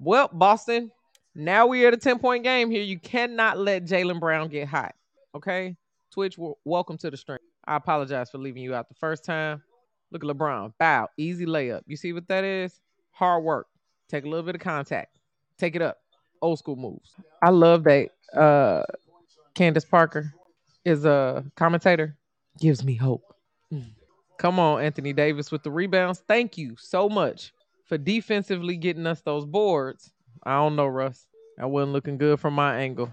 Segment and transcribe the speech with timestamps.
[0.00, 0.92] Well, Boston,
[1.34, 2.82] now we are at a 10 point game here.
[2.82, 4.94] You cannot let Jaylen Brown get hot.
[5.34, 5.76] Okay.
[6.12, 7.38] Twitch, welcome to the stream.
[7.66, 9.62] I apologize for leaving you out the first time.
[10.10, 10.72] Look at LeBron.
[10.78, 11.08] Bow.
[11.16, 11.82] Easy layup.
[11.86, 12.80] You see what that is?
[13.10, 13.66] Hard work.
[14.08, 15.16] Take a little bit of contact.
[15.58, 15.98] Take it up.
[16.40, 17.14] Old school moves.
[17.42, 18.84] I love that uh
[19.54, 20.32] Candace Parker
[20.84, 22.16] is a commentator.
[22.60, 23.34] Gives me hope.
[23.72, 23.90] Mm.
[24.38, 26.22] Come on, Anthony Davis with the rebounds.
[26.26, 27.52] Thank you so much
[27.88, 30.12] for defensively getting us those boards.
[30.44, 31.26] I don't know, Russ.
[31.58, 33.12] I wasn't looking good from my angle.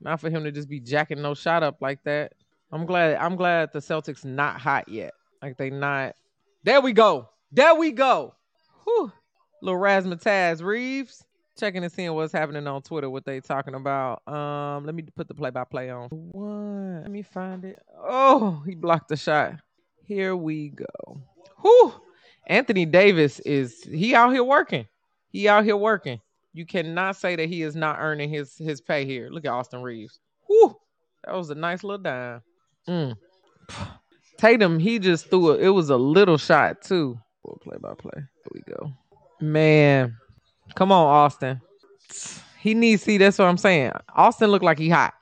[0.00, 2.32] Not for him to just be jacking no shot up like that.
[2.70, 3.16] I'm glad.
[3.16, 5.14] I'm glad the Celtics not hot yet.
[5.40, 6.14] Like they not.
[6.64, 7.30] There we go.
[7.52, 8.34] There we go.
[8.84, 9.12] Whew.
[9.62, 11.24] Little razzmatazz Reaves
[11.56, 13.08] checking and seeing what's happening on Twitter.
[13.08, 14.26] What they talking about?
[14.28, 16.08] Um, let me put the play by play on.
[16.10, 17.02] What?
[17.02, 17.80] Let me find it.
[17.98, 19.54] Oh, he blocked the shot.
[20.04, 21.20] Here we go.
[21.62, 21.94] Whew.
[22.46, 24.86] Anthony Davis is he out here working.
[25.30, 26.20] He out here working.
[26.52, 29.28] You cannot say that he is not earning his his pay here.
[29.30, 30.20] Look at Austin Reaves.
[30.46, 30.76] Whew.
[31.24, 32.42] That was a nice little dime.
[32.88, 33.16] Mm.
[34.38, 35.62] Tatum, he just threw it.
[35.62, 37.18] It was a little shot too.
[37.42, 38.12] We'll play by play.
[38.14, 38.92] Here we go.
[39.40, 40.16] Man,
[40.74, 41.60] come on, Austin.
[42.60, 43.18] He needs see.
[43.18, 43.92] That's what I'm saying.
[44.14, 45.14] Austin looked like he hot.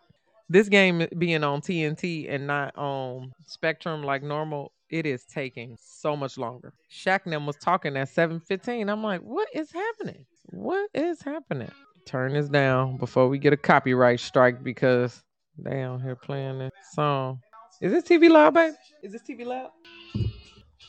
[0.48, 6.14] This game being on TNT and not on Spectrum like normal, it is taking so
[6.16, 6.72] much longer.
[6.88, 8.88] Shaq was talking at 7:15.
[8.88, 10.24] I'm like, what is happening?
[10.50, 11.72] What is happening?
[12.06, 15.24] Turn this down before we get a copyright strike because
[15.58, 17.40] they out here playing this song.
[17.80, 18.74] Is this TV loud, babe?
[19.02, 19.70] Is this TV loud?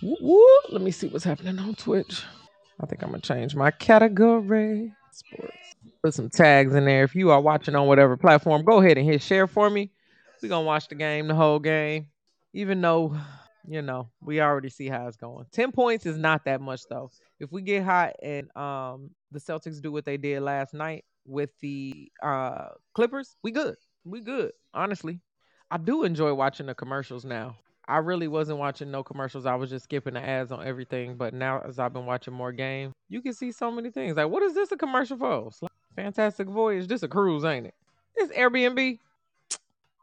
[0.04, 0.60] Woo, woo.
[0.70, 2.22] Let me see what's happening on Twitch.
[2.80, 4.94] I think I'm gonna change my category.
[5.12, 5.76] Sports.
[6.04, 7.06] Put some tags in there.
[7.06, 9.90] If you are watching on whatever platform, go ahead and hit share for me.
[10.44, 12.10] We're gonna watch the game, the whole game.
[12.54, 13.18] Even though,
[13.68, 15.46] you know, we already see how it's going.
[15.52, 17.10] 10 points is not that much though.
[17.40, 21.50] If we get hot and um the Celtics do what they did last night with
[21.62, 23.76] the uh Clippers, we good.
[24.04, 25.20] We good, honestly.
[25.72, 27.58] I do enjoy watching the commercials now.
[27.88, 29.46] I really wasn't watching no commercials.
[29.46, 31.18] I was just skipping the ads on everything.
[31.18, 34.16] But now, as I've been watching more games, you can see so many things.
[34.16, 35.52] Like, what is this a commercial for?
[35.62, 36.88] Like, Fantastic Voyage.
[36.88, 37.76] This a cruise, ain't it?
[38.16, 39.00] It's Airbnb.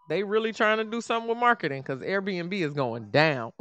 [0.08, 3.52] They really trying to do something with marketing because Airbnb is going down.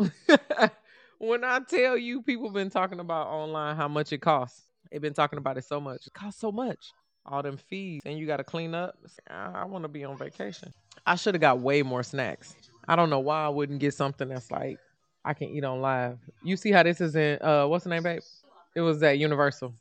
[1.19, 4.63] when I tell you, people been talking about online how much it costs.
[4.91, 6.07] They've been talking about it so much.
[6.07, 6.93] It costs so much.
[7.25, 8.97] All them fees, and you got to clean up.
[9.29, 10.73] I, I want to be on vacation.
[11.05, 12.55] I should have got way more snacks.
[12.87, 14.79] I don't know why I wouldn't get something that's like
[15.23, 16.17] I can eat on live.
[16.43, 18.23] You see how this is in uh what's the name, babe?
[18.75, 19.75] It was at Universal.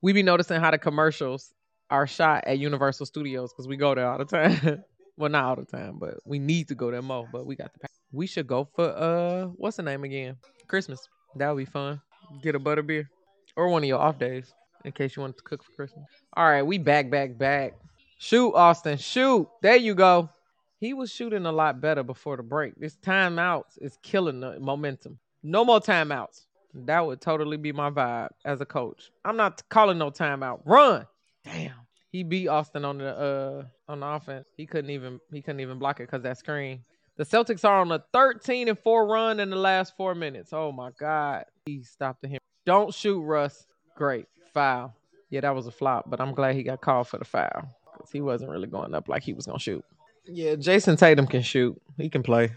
[0.00, 1.52] We be noticing how the commercials
[1.90, 4.82] are shot at Universal Studios because we go there all the time.
[5.16, 7.28] well, not all the time, but we need to go there more.
[7.30, 7.88] But we got the.
[8.12, 10.36] We should go for uh what's the name again?
[10.68, 11.00] Christmas.
[11.36, 12.00] That would be fun.
[12.42, 13.10] Get a butter beer
[13.56, 14.52] or one of your off days
[14.84, 16.04] in case you want to cook for Christmas.
[16.34, 17.74] All right, we back, back, back.
[18.18, 18.96] Shoot, Austin.
[18.96, 19.48] Shoot.
[19.62, 20.30] There you go.
[20.78, 22.74] He was shooting a lot better before the break.
[22.76, 25.18] This timeouts is killing the momentum.
[25.42, 26.44] No more timeouts.
[26.74, 29.10] That would totally be my vibe as a coach.
[29.24, 30.60] I'm not calling no timeout.
[30.64, 31.06] Run.
[31.44, 31.85] Damn.
[32.16, 34.46] He beat Austin on the uh on the offense.
[34.56, 36.82] He couldn't even he couldn't even block it because that screen.
[37.18, 40.54] The Celtics are on a 13 and 4 run in the last four minutes.
[40.54, 41.44] Oh my God.
[41.66, 42.38] He stopped him.
[42.64, 43.66] Don't shoot, Russ.
[43.96, 44.28] Great.
[44.54, 44.94] Foul.
[45.28, 47.68] Yeah, that was a flop, but I'm glad he got called for the foul.
[47.92, 49.84] Because he wasn't really going up like he was gonna shoot.
[50.24, 51.78] Yeah, Jayson Tatum can shoot.
[51.98, 52.50] He can play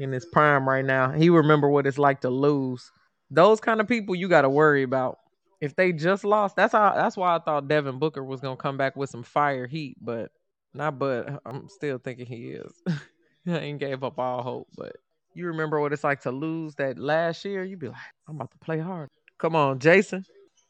[0.00, 1.12] in his prime right now.
[1.12, 2.90] He remember what it's like to lose.
[3.30, 5.18] Those kind of people you got to worry about.
[5.62, 6.92] If they just lost, that's how.
[6.92, 10.32] That's why I thought Devin Booker was gonna come back with some fire heat, but
[10.74, 10.98] not.
[10.98, 12.72] But I'm still thinking he is.
[13.46, 14.96] I ain't gave up all hope, but
[15.34, 17.62] you remember what it's like to lose that last year.
[17.62, 17.96] You be like,
[18.28, 19.08] I'm about to play hard.
[19.38, 20.24] Come on, Jayson.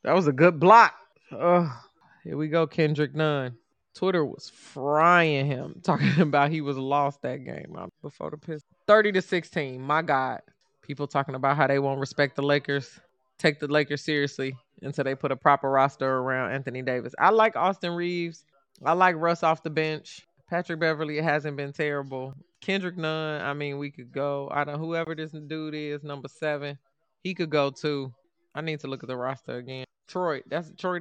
[0.04, 0.92] That was a good block.
[1.32, 1.74] Oh,
[2.22, 3.56] here we go, Kendrick Nunn.
[3.94, 8.64] Twitter was frying him, talking about he was lost that game before the Pistons.
[8.86, 9.80] 30 to 16.
[9.80, 10.42] My God.
[10.82, 13.00] People talking about how they won't respect the Lakers,
[13.38, 17.15] take the Lakers seriously until they put a proper roster around Anthony Davis.
[17.19, 18.45] I like Austin Reaves.
[18.84, 20.27] I like Russ off the bench.
[20.48, 22.34] Patrick Beverley hasn't been terrible.
[22.60, 24.48] Kendrick Nunn, I mean, we could go.
[24.53, 26.78] I don't whoever this dude is, number seven,
[27.22, 28.12] he could go too.
[28.54, 29.84] I need to look at the roster again.
[30.09, 31.01] Troy, that's Troy.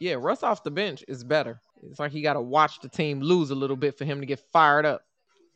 [0.00, 1.60] Yeah, Russ off the bench is better.
[1.82, 4.26] It's like he got to watch the team lose a little bit for him to
[4.26, 5.02] get fired up.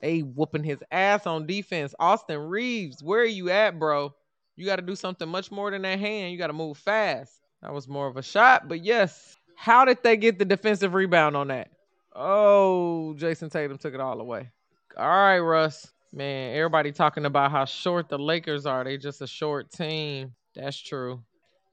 [0.00, 1.94] They whooping his ass on defense.
[1.98, 4.14] Austin Reaves, where are you at, bro?
[4.56, 6.32] You got to do something much more than that hand.
[6.32, 7.41] You got to move fast.
[7.62, 9.36] That was more of a shot, but yes.
[9.54, 11.70] How did they get the defensive rebound on that?
[12.14, 14.50] Oh, Jayson Tatum took it all away.
[14.96, 15.92] All right, Russ.
[16.12, 18.82] Man, everybody talking about how short the Lakers are.
[18.84, 20.34] They just a short team.
[20.54, 21.22] That's true.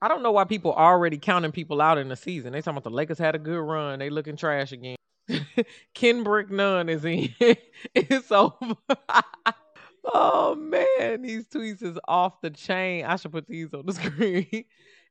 [0.00, 2.52] I don't know why people already counting people out in the season.
[2.52, 3.98] They talking about the Lakers had a good run.
[3.98, 4.96] They looking trash again.
[5.94, 7.34] Kendrick Nunn is in.
[7.94, 8.76] it's over.
[10.04, 13.04] oh man, these tweets is off the chain.
[13.04, 14.64] I should put these on the screen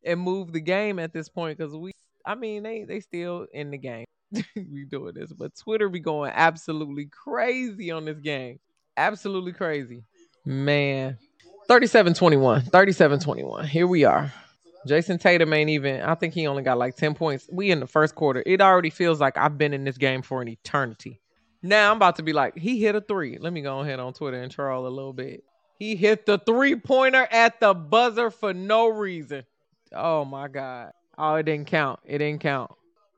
[0.04, 1.92] and move the game at this point because we.
[2.26, 4.06] I mean, they they still in the game.
[4.56, 8.60] we doing this, but Twitter be going absolutely crazy on this game.
[8.96, 10.04] Absolutely crazy,
[10.46, 11.18] man.
[11.70, 12.70] 37-21.
[12.70, 13.66] 37-21.
[13.66, 14.34] Here we are.
[14.88, 16.02] Jayson Tatum ain't even.
[16.02, 17.48] I think he only got like ten points.
[17.52, 18.42] We in the first quarter.
[18.46, 21.20] It already feels like I've been in this game for an eternity.
[21.62, 23.38] Now I'm about to be like, he hit a three.
[23.40, 25.44] Let me go ahead on Twitter and troll a little bit.
[25.78, 29.44] He hit the three pointer at the buzzer for no reason.
[29.94, 30.92] Oh my god.
[31.18, 32.00] Oh, it didn't count.
[32.06, 32.72] It didn't count.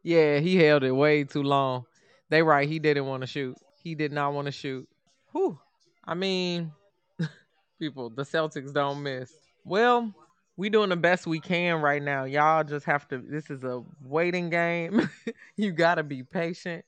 [0.04, 1.86] Yeah, he held it way too long.
[2.30, 2.68] They right.
[2.68, 3.58] He didn't want to shoot.
[3.84, 4.88] He did not want to shoot.
[5.32, 5.60] Whew.
[6.06, 6.72] I mean,
[7.80, 9.34] people, the Celtics don't miss.
[9.64, 10.14] Well,
[10.58, 12.24] we doing the best we can right now.
[12.24, 13.20] Y'all just have to.
[13.20, 15.10] This is a waiting game.
[15.56, 16.86] you gotta be patient.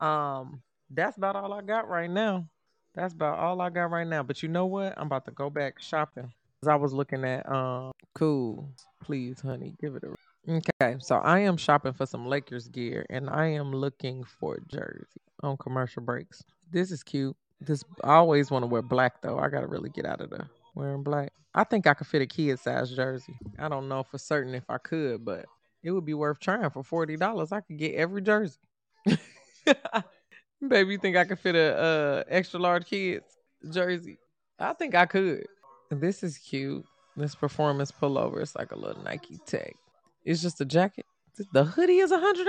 [0.00, 2.48] Um, that's about all I got right now.
[2.94, 4.22] That's about all I got right now.
[4.22, 4.94] But you know what?
[4.96, 6.32] I'm about to go back shopping.
[6.66, 8.70] I was looking at um, cool.
[9.02, 10.14] Please, honey, give it a.
[10.48, 15.20] Okay, so I am shopping for some Lakers gear, and I am looking for jersey
[15.42, 16.42] on commercial breaks.
[16.70, 17.36] This is cute.
[17.60, 19.38] This I always want to wear black though.
[19.38, 21.32] I gotta really get out of the wearing black.
[21.54, 23.36] I think I could fit a kid size jersey.
[23.58, 25.46] I don't know for certain if I could, but
[25.82, 27.52] it would be worth trying for forty dollars.
[27.52, 28.58] I could get every jersey.
[30.66, 33.24] Baby, you think I could fit a uh, extra large kids
[33.70, 34.18] jersey?
[34.58, 35.46] I think I could.
[35.90, 36.84] This is cute.
[37.16, 38.42] This performance pullover.
[38.42, 39.74] It's like a little Nike tech.
[40.24, 41.06] It's just a jacket.
[41.52, 42.44] The hoodie is $108.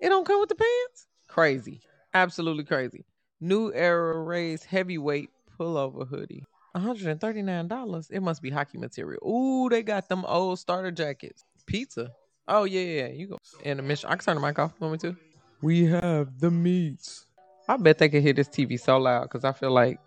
[0.00, 1.06] It don't come with the pants?
[1.28, 1.80] Crazy.
[2.14, 3.04] Absolutely crazy.
[3.40, 6.44] New Era Rays heavyweight pullover hoodie.
[6.76, 8.10] $139.
[8.10, 9.20] It must be hockey material.
[9.28, 11.44] Ooh, they got them old starter jackets.
[11.66, 12.12] Pizza.
[12.48, 13.08] Oh yeah, yeah.
[13.08, 14.08] You go And the mission.
[14.08, 14.72] I can turn the mic off.
[14.80, 15.16] Want me to?
[15.60, 17.26] We have the meats.
[17.68, 20.00] I bet they can hear this TV so loud because I feel like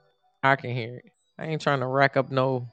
[0.44, 1.12] I can hear it.
[1.38, 2.68] I ain't trying to rack up no.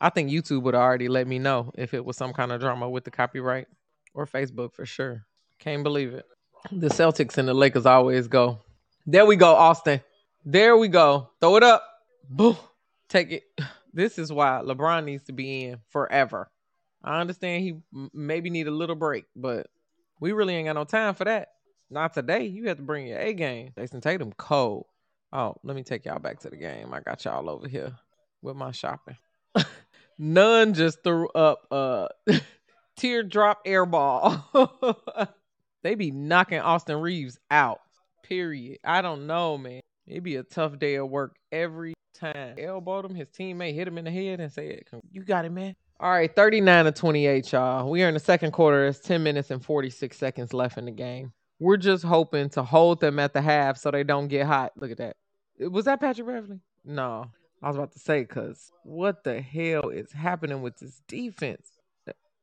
[0.00, 2.88] I think YouTube would already let me know if it was some kind of drama
[2.88, 3.66] with the copyright
[4.14, 5.24] or Facebook for sure.
[5.58, 6.24] Can't believe it.
[6.70, 8.60] The Celtics and the Lakers always go.
[9.06, 10.00] There we go, Austin.
[10.44, 11.30] There we go.
[11.40, 11.84] Throw it up.
[12.28, 12.56] Boom
[13.08, 13.44] take it.
[13.90, 16.50] This is why LeBron needs to be in forever.
[17.02, 17.78] I understand he
[18.12, 19.66] maybe need a little break, but
[20.20, 21.48] we really ain't got no time for that.
[21.90, 22.44] Not today.
[22.44, 23.72] You have to bring your A game.
[23.76, 24.86] Jayson Tatum cold.
[25.32, 26.92] Oh, let me take y'all back to the game.
[26.92, 27.94] I got y'all over here
[28.42, 29.16] with my shopping.
[30.18, 32.08] Nunn just threw up a
[32.96, 34.44] teardrop air ball.
[35.82, 37.80] they be knocking Austin Reaves out.
[38.22, 38.78] Period.
[38.84, 39.80] I don't know, man.
[40.06, 42.56] It'd be a tough day of work every time.
[42.58, 45.76] Elbowed him, his teammate hit him in the head and said, You got it, man.
[46.00, 47.90] All right, 39 to 28, y'all.
[47.90, 48.86] We are in the second quarter.
[48.86, 51.32] It's 10 minutes and 46 seconds left in the game.
[51.58, 54.72] We're just hoping to hold them at the half so they don't get hot.
[54.76, 55.16] Look at that.
[55.58, 56.60] Was that Patrick Beverley?
[56.84, 57.26] No.
[57.62, 61.66] I was about to say, because what the hell is happening with this defense?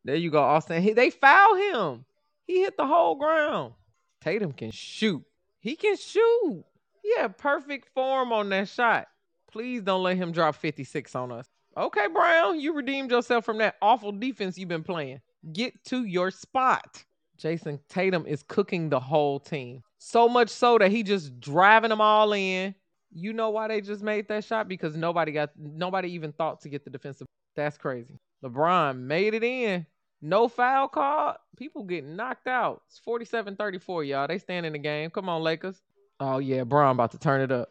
[0.03, 0.81] There you go, Austin.
[0.83, 2.05] He, they foul him.
[2.45, 3.73] He hit the whole ground.
[4.21, 5.23] Tatum can shoot.
[5.59, 6.63] He can shoot.
[7.03, 9.07] Yeah, perfect form on that shot.
[9.51, 11.47] Please don't let him drop 56 on us.
[11.77, 15.21] Okay, Brown, you redeemed yourself from that awful defense you've been playing.
[15.51, 17.03] Get to your spot.
[17.37, 19.83] Jayson Tatum is cooking the whole team.
[19.97, 22.75] So much so that he just driving them all in.
[23.17, 24.67] You know why they just made that shot?
[24.67, 27.25] Because nobody got nobody even thought to get the defensive.
[27.55, 28.19] That's crazy.
[28.43, 29.85] LeBron made it in.
[30.21, 31.37] No foul call.
[31.57, 32.81] People getting knocked out.
[32.89, 34.27] It's 47-34, y'all.
[34.27, 35.09] They stand in the game.
[35.09, 35.81] Come on, Lakers.
[36.19, 37.69] Oh yeah, Brown about to turn it up.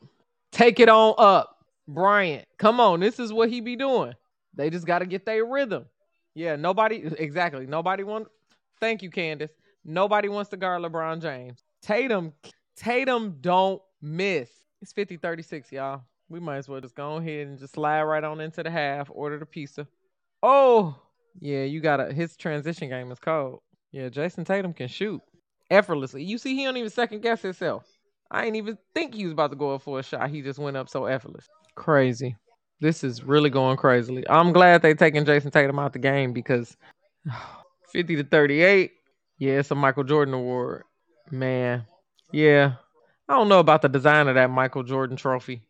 [0.50, 1.50] Take it on up.
[1.86, 4.14] Bryant, come on, this is what he be doing.
[4.54, 5.84] They just got to get their rhythm.
[6.34, 7.66] Yeah, nobody exactly.
[7.66, 8.30] Nobody wants.
[8.80, 9.52] Thank you, Candace.
[9.84, 11.62] Nobody wants to guard LeBron James.
[11.82, 12.32] Tatum,
[12.76, 14.48] Tatum don't miss.
[14.84, 16.02] It's 50-36, y'all.
[16.28, 19.08] We might as well just go ahead and just slide right on into the half.
[19.10, 19.88] Order the pizza.
[20.42, 20.94] Oh,
[21.40, 23.60] yeah, you got to His transition game is cold.
[23.92, 25.22] Yeah, Jayson Tatum can shoot
[25.70, 26.22] effortlessly.
[26.22, 27.86] You see, he don't even second guess himself.
[28.30, 30.28] I ain't even think he was about to go up for a shot.
[30.28, 31.48] He just went up so effortless.
[31.76, 32.36] Crazy.
[32.82, 34.28] This is really going crazily.
[34.28, 36.76] I'm glad they taking Jayson Tatum out the game because
[37.90, 38.92] 50 to 38.
[39.38, 40.82] Yeah, it's a Michael Jordan award.
[41.30, 41.86] Man.
[42.32, 42.74] Yeah.
[43.28, 45.62] I don't know about the design of that Michael Jordan trophy.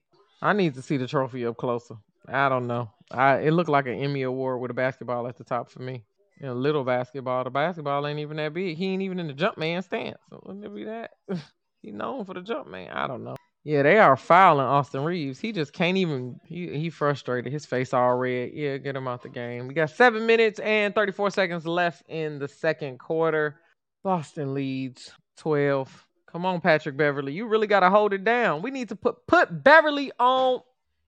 [0.43, 1.97] I need to see the trophy up closer.
[2.29, 2.91] I don't know.
[3.11, 6.05] I it looked like an Emmy award with a basketball at the top for me.
[6.43, 7.45] a little basketball.
[7.45, 8.77] The basketball ain't even that big.
[8.77, 10.19] He ain't even in the jump man stance.
[10.31, 11.11] So wouldn't it be that?
[11.83, 12.91] he known for the jump man.
[12.91, 13.37] I don't know.
[13.63, 15.41] Yeah, they are fouling Austin Reaves.
[15.41, 16.39] He just can't even.
[16.45, 17.53] He he frustrated.
[17.53, 18.51] His face all red.
[18.53, 19.69] Yeah, get him out the game.
[19.69, 23.61] We got seven minutes and 34 seconds left in the second quarter.
[24.03, 26.07] Boston leads 12.
[26.35, 27.33] Come on, Patrick Beverley.
[27.33, 28.61] You really gotta hold it down.
[28.61, 30.61] We need to put put Beverley on.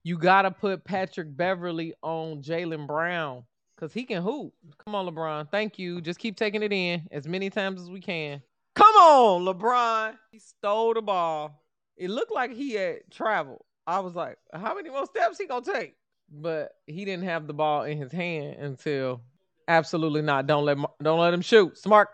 [0.03, 3.45] You gotta put Patrick Beverley on Jaylen Brown.
[3.77, 4.55] Cause he can hoop.
[4.83, 5.51] Come on, LeBron.
[5.51, 6.01] Thank you.
[6.01, 8.41] Just keep taking it in as many times as we can.
[8.75, 10.17] Come on, LeBron.
[10.33, 11.61] He stole the ball
[11.97, 13.63] it looked like he had traveled.
[13.87, 15.95] I was like, how many more steps he gonna take?
[16.31, 19.23] But he didn't have the ball in his hand until
[19.69, 20.47] absolutely not.
[20.47, 21.79] Don't let don't let him shoot.
[21.79, 22.09] Smart.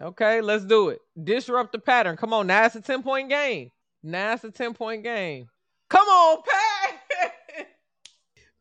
[0.00, 1.00] Okay, let's do it.
[1.22, 2.16] Disrupt the pattern.
[2.16, 3.70] Come on, now it's a 10 point game.
[4.02, 5.48] Now it's a 10 point game.
[5.88, 7.68] Come on, Pat.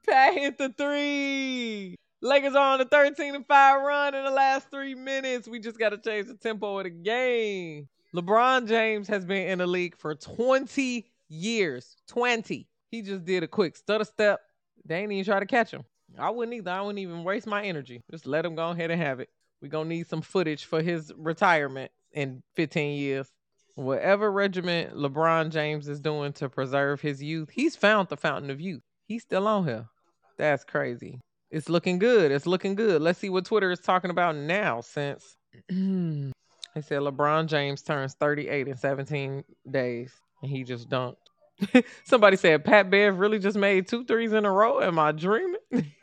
[0.08, 1.96] Pat hit the three.
[2.22, 5.48] Lakers are on a 13 and 5 run in the last three minutes.
[5.48, 7.88] We just got to change the tempo of the game.
[8.16, 11.96] LeBron James has been in the league for 20 years.
[12.08, 12.68] 20.
[12.90, 14.40] He just did a quick stutter step.
[14.86, 15.84] They ain't even try to catch him.
[16.18, 16.72] I wouldn't either.
[16.72, 18.02] I wouldn't even waste my energy.
[18.10, 19.30] Just let him go ahead and have it.
[19.62, 23.32] We're going to need some footage for his retirement in 15 years.
[23.76, 28.62] Whatever regiment LeBron James is doing to preserve his youth, he's found the fountain of
[28.62, 28.84] youth.
[29.06, 29.88] He's still on here.
[30.38, 31.20] That's crazy.
[31.52, 32.32] It's looking good.
[32.32, 33.02] It's looking good.
[33.02, 35.38] Let's see what Twitter is talking about now since
[36.76, 41.16] They said LeBron James turns 38 in 17 days, and he just dunked.
[42.04, 44.82] Somebody said Pat Bev really just made two threes in a row.
[44.82, 45.62] Am I dreaming?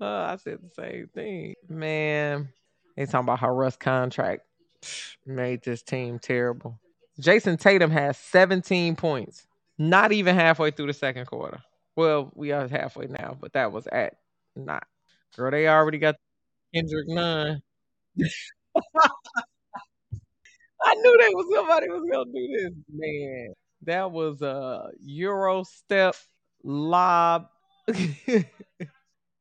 [0.00, 1.54] uh, I said the same thing.
[1.68, 2.48] Man,
[2.96, 4.42] they talking about how Russ contract
[5.26, 6.78] made this team terrible.
[7.20, 11.60] Jayson Tatum has 17 points, not even halfway through the second quarter.
[11.96, 14.14] Well, we are halfway now, but that was at
[14.54, 14.86] not.
[15.36, 16.14] Girl, they already got
[16.74, 17.60] Kendrick Nunn.
[20.80, 23.52] I knew that was somebody was gonna do this, man.
[23.82, 26.14] That was a Euro step
[26.62, 27.48] lob.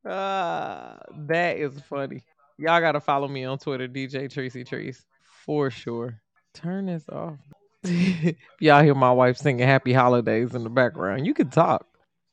[0.08, 0.98] ah,
[1.28, 2.24] that is funny.
[2.58, 5.06] Y'all gotta follow me on Twitter, DJ Tricey Trice,
[5.46, 6.20] for sure.
[6.54, 7.38] Turn this off.
[8.60, 11.26] Y'all hear my wife singing Happy Holidays in the background.
[11.26, 11.86] You can talk.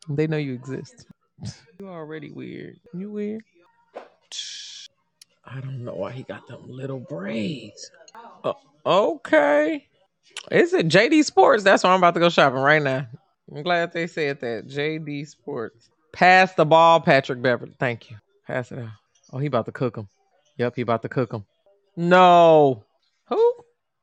[0.09, 1.07] They know you exist.
[1.81, 2.79] You already weird.
[2.95, 3.43] You weird.
[5.45, 7.91] I don't know why he got them little braids.
[8.45, 8.53] Uh,
[8.87, 9.89] okay.
[10.53, 11.65] Is it JD Sports?
[11.65, 13.09] That's why I'm about to go shopping right now.
[13.51, 14.69] I'm glad they said that.
[14.69, 15.91] JD Sports.
[16.15, 17.75] Pass the ball, Patrick Beverley.
[17.79, 18.17] Thank you.
[18.47, 18.89] Pass it out.
[19.33, 20.09] Oh, he about to cook him.
[20.59, 21.45] Yep, he about to cook him.
[21.97, 22.85] No.
[23.29, 23.55] Who?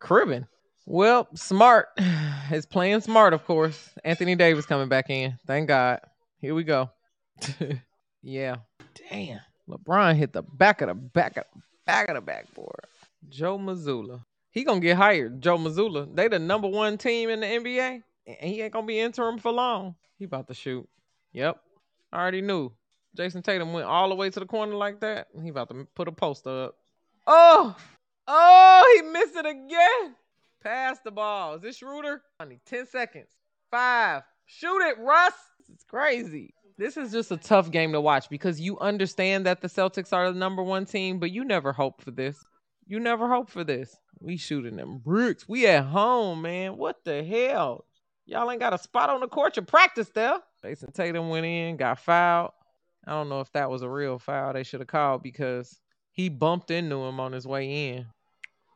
[0.01, 0.47] Cribbin.
[0.85, 1.87] Well, Smart
[2.51, 3.89] is playing smart, of course.
[4.03, 5.37] Anthony Davis coming back in.
[5.47, 6.01] Thank God.
[6.39, 6.89] Here we go.
[8.21, 8.57] yeah.
[9.09, 9.39] Damn.
[9.69, 12.85] LeBron hit the back of the back of the back of the backboard.
[13.29, 14.23] Joe Mazzulla.
[14.49, 15.41] He gonna get hired.
[15.41, 16.13] Joe Mazzulla.
[16.13, 18.03] They the number one team in the NBA.
[18.27, 19.95] And he ain't gonna be interim for long.
[20.17, 20.87] He about to shoot.
[21.31, 21.57] Yep.
[22.11, 22.71] I already knew.
[23.17, 25.27] Jayson Tatum went all the way to the corner like that.
[25.41, 26.75] He about to put a poster up.
[27.27, 27.75] Oh!
[28.27, 30.15] Oh, he missed it again.
[30.63, 31.55] Pass the ball.
[31.55, 32.21] Is this Schroeder?
[32.39, 33.29] I need 10 seconds.
[33.69, 34.23] Five.
[34.45, 35.33] Shoot it, Russ.
[35.69, 39.67] It's crazy this is just a tough game to watch because you understand that the
[39.67, 42.43] Celtics are the number one team, but you never hope for this.
[42.87, 43.95] You never hope for this.
[44.19, 45.47] We shooting them bricks.
[45.47, 46.77] We at home, man.
[46.77, 47.85] What the hell?
[48.25, 50.39] Y'all ain't got a spot on the court to practice there.
[50.63, 52.51] Jayson Tatum went in, got fouled.
[53.05, 55.79] I don't know if that was a real foul they should have called because
[56.11, 58.05] he bumped into him on his way in.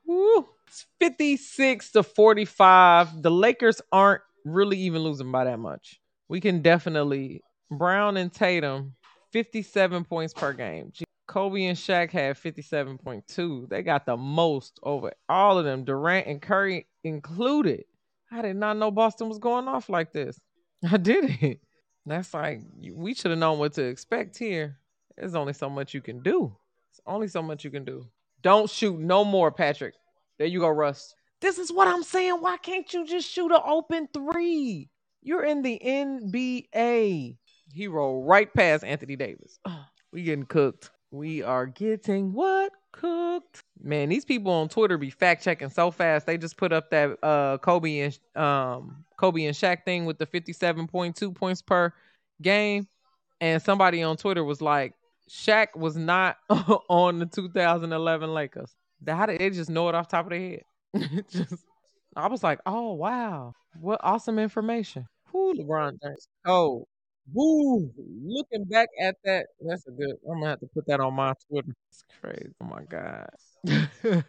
[0.05, 0.47] Woo.
[0.67, 3.21] It's 56 to 45.
[3.21, 5.99] The Lakers aren't really even losing by that much.
[6.27, 8.95] We can definitely Brown and Tatum,
[9.31, 10.91] 57 points per game.
[11.27, 13.69] Kobe and Shaq had 57.2.
[13.69, 17.83] They got the most over all of them, Durant and Curry included.
[18.31, 20.39] I did not know Boston was going off like this.
[20.91, 21.59] I didn't.
[22.05, 22.61] That's like,
[22.93, 24.77] we should have known what to expect here.
[25.17, 26.55] There's only so much you can do.
[26.91, 28.07] It's only so much you can do.
[28.41, 29.95] Don't shoot no more, Patrick.
[30.37, 31.15] There you go, Russ.
[31.41, 32.35] This is what I'm saying.
[32.41, 34.89] Why can't you just shoot an open three?
[35.21, 37.37] You're in the NBA.
[37.73, 39.59] He rolled right past Anthony Davis.
[40.11, 40.91] we getting cooked.
[41.11, 43.61] We are getting what cooked.
[43.81, 46.25] Man, these people on Twitter be fact checking so fast.
[46.25, 50.25] They just put up that uh Kobe and um Kobe and Shaq thing with the
[50.25, 51.93] 57.2 points per
[52.41, 52.87] game.
[53.41, 54.93] And somebody on Twitter was like,
[55.29, 58.75] Shaq was not on the 2011 Lakers.
[59.07, 60.63] How did they just know it off top of their head?
[61.29, 61.65] just
[62.15, 65.05] I was like, oh wow, what awesome information.
[65.31, 66.27] Who LeBron James.
[66.45, 66.87] Oh,
[67.33, 67.91] Woo!
[68.23, 70.15] Looking back at that, that's a good.
[70.29, 71.73] I'm gonna have to put that on my Twitter.
[71.89, 72.53] It's crazy.
[72.61, 73.29] Oh my god.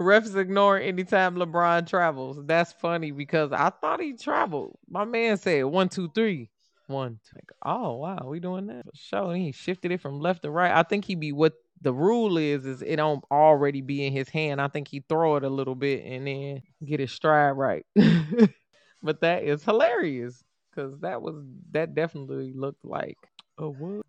[0.00, 2.38] Refs ignore anytime LeBron travels.
[2.44, 4.78] That's funny because I thought he traveled.
[4.88, 6.50] My man said one, two, three.
[6.86, 7.18] One.
[7.28, 7.40] Two.
[7.64, 8.84] Oh wow, we doing that.
[8.94, 10.70] Show he shifted it from left to right.
[10.70, 14.28] I think he be what the rule is is it don't already be in his
[14.28, 14.60] hand.
[14.60, 17.86] I think he throw it a little bit and then get his stride right.
[19.02, 21.36] but that is hilarious because that was
[21.72, 23.18] that definitely looked like
[23.58, 24.04] a what?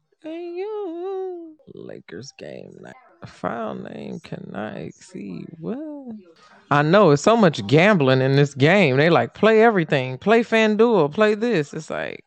[1.73, 2.95] Lakers game night.
[3.25, 6.15] File name cannot exceed what?
[6.69, 8.97] I know it's so much gambling in this game.
[8.97, 11.73] They like play everything, play FanDuel, play this.
[11.73, 12.23] It's like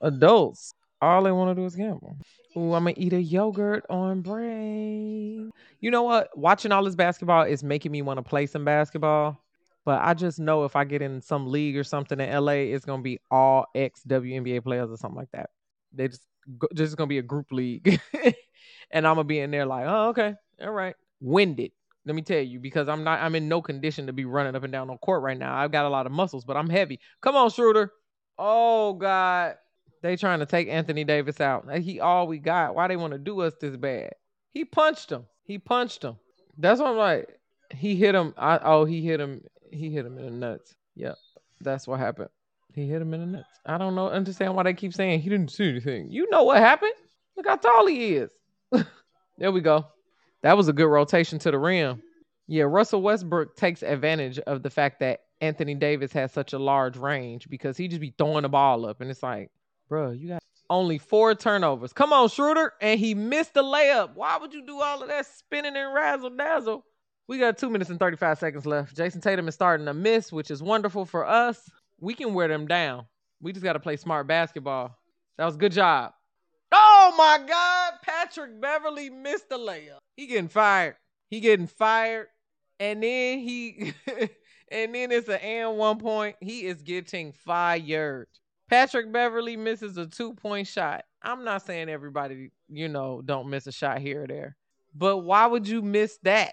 [0.00, 0.72] adults.
[1.02, 2.16] All they want to do is gamble.
[2.56, 5.50] Ooh, I'm gonna eat a yogurt on break.
[5.80, 6.36] You know what?
[6.36, 9.40] Watching all this basketball is making me want to play some basketball.
[9.84, 12.84] But I just know if I get in some league or something in LA, it's
[12.84, 15.50] gonna be all ex WNBA players or something like that.
[15.92, 16.26] They just
[16.74, 18.00] just gonna be a group league,
[18.90, 21.72] and I'm gonna be in there like, oh okay, all right, winded.
[22.06, 24.64] Let me tell you, because I'm not, I'm in no condition to be running up
[24.64, 25.54] and down on court right now.
[25.54, 26.98] I've got a lot of muscles, but I'm heavy.
[27.20, 27.92] Come on, Schroeder.
[28.38, 29.56] Oh God,
[30.02, 31.70] they trying to take Anthony Davis out.
[31.78, 32.74] He all we got.
[32.74, 34.14] Why they want to do us this bad?
[34.52, 35.26] He punched him.
[35.44, 36.16] He punched him.
[36.56, 37.28] That's what I'm like.
[37.74, 38.34] He hit him.
[38.36, 39.42] I, oh, he hit him.
[39.70, 40.74] He hit him in the nuts.
[40.96, 41.16] Yep,
[41.60, 42.30] that's what happened.
[42.74, 43.48] He hit him in the nuts.
[43.66, 44.08] I don't know.
[44.08, 46.10] Understand why they keep saying he didn't see anything.
[46.10, 46.94] You know what happened?
[47.36, 48.30] Look how tall he is.
[48.72, 49.86] There we go.
[50.42, 52.02] That was a good rotation to the rim.
[52.46, 56.96] Yeah, Russell Westbrook takes advantage of the fact that Anthony Davis has such a large
[56.96, 59.50] range because he just be throwing the ball up, and it's like,
[59.88, 61.92] bro, you got only four turnovers.
[61.92, 64.14] Come on, Schroeder, and he missed the layup.
[64.14, 66.84] Why would you do all of that spinning and razzle dazzle?
[67.26, 68.96] We got two minutes and 35 seconds left.
[68.96, 71.60] Jayson Tatum is starting to miss, which is wonderful for us.
[72.00, 73.06] We can wear them down.
[73.40, 74.96] We just got to play smart basketball.
[75.38, 76.12] That was good job.
[77.02, 80.00] Oh my God, Patrick Beverley missed the layup.
[80.18, 80.96] He getting fired.
[81.30, 82.26] He getting fired.
[82.78, 83.94] And then he
[84.70, 86.36] and then it's an and one point.
[86.40, 88.28] He is getting fired.
[88.68, 91.04] Patrick Beverley misses a two-point shot.
[91.22, 94.56] I'm not saying everybody, you know, don't miss a shot here or there.
[94.94, 96.52] But why would you miss that?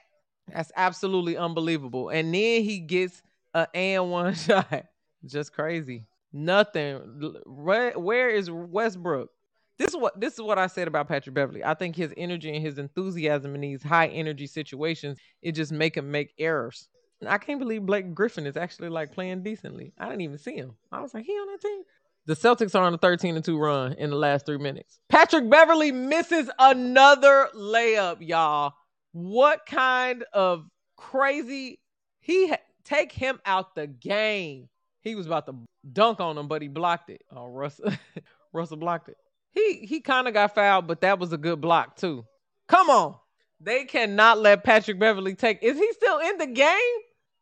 [0.53, 2.07] That's absolutely unbelievable.
[2.07, 3.21] And then he gets
[3.53, 4.85] an and one shot.
[5.25, 6.05] Just crazy.
[6.31, 7.33] Nothing.
[7.45, 9.29] Where is Westbrook?
[9.77, 11.63] This is what this is what I said about Patrick Beverley.
[11.63, 15.95] I think his energy and his enthusiasm in these high energy situations, it just make
[15.95, 16.89] him make errors.
[17.25, 19.93] I can't believe Blake Griffin is actually like playing decently.
[19.97, 20.73] I didn't even see him.
[20.91, 21.81] I was like, he on that team.
[22.27, 24.99] The Celtics are on a 13 and 2 run in the last three minutes.
[25.09, 28.73] Patrick Beverley misses another layup, y'all.
[29.13, 30.65] What kind of
[30.97, 31.79] crazy
[32.19, 34.67] he ha- take him out the game.
[35.01, 35.55] He was about to
[35.91, 37.21] dunk on him, but he blocked it.
[37.31, 37.91] Oh, Russell,
[38.53, 39.17] Russell blocked it.
[39.57, 42.25] He he kind of got fouled, but that was a good block too.
[42.67, 43.15] Come on,
[43.59, 45.63] they cannot let Patrick Beverley take.
[45.63, 46.97] Is he still in the game?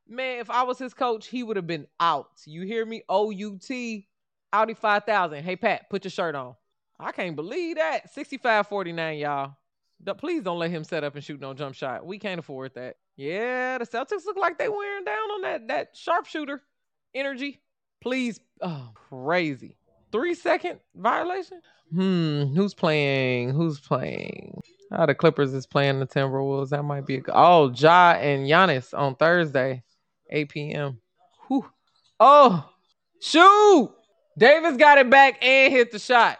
[0.07, 2.29] Man, if I was his coach, he would have been out.
[2.45, 3.03] You hear me?
[3.09, 4.07] O U T,
[4.53, 5.43] Audi five thousand.
[5.43, 6.55] Hey Pat, put your shirt on.
[6.99, 8.15] I can't believe that.
[8.15, 9.57] 65-49, y'all.
[10.17, 12.05] Please don't let him set up and shoot no jump shot.
[12.05, 12.95] We can't afford that.
[13.17, 16.61] Yeah, the Celtics look like they wearing down on that that sharpshooter
[17.13, 17.61] energy.
[18.01, 19.77] Please, oh, crazy.
[20.15, 21.61] Three second violation.
[21.93, 23.49] Hmm, who's playing?
[23.49, 24.61] Who's playing?
[24.93, 26.69] Oh, the Clippers is playing the Timberwolves.
[26.69, 29.83] That might be a oh Ja and Giannis on Thursday,
[30.29, 31.01] 8 p.m.
[31.47, 31.69] Whew.
[32.17, 32.69] Oh,
[33.21, 33.91] shoot!
[34.37, 36.37] Davis got it back and hit the shot.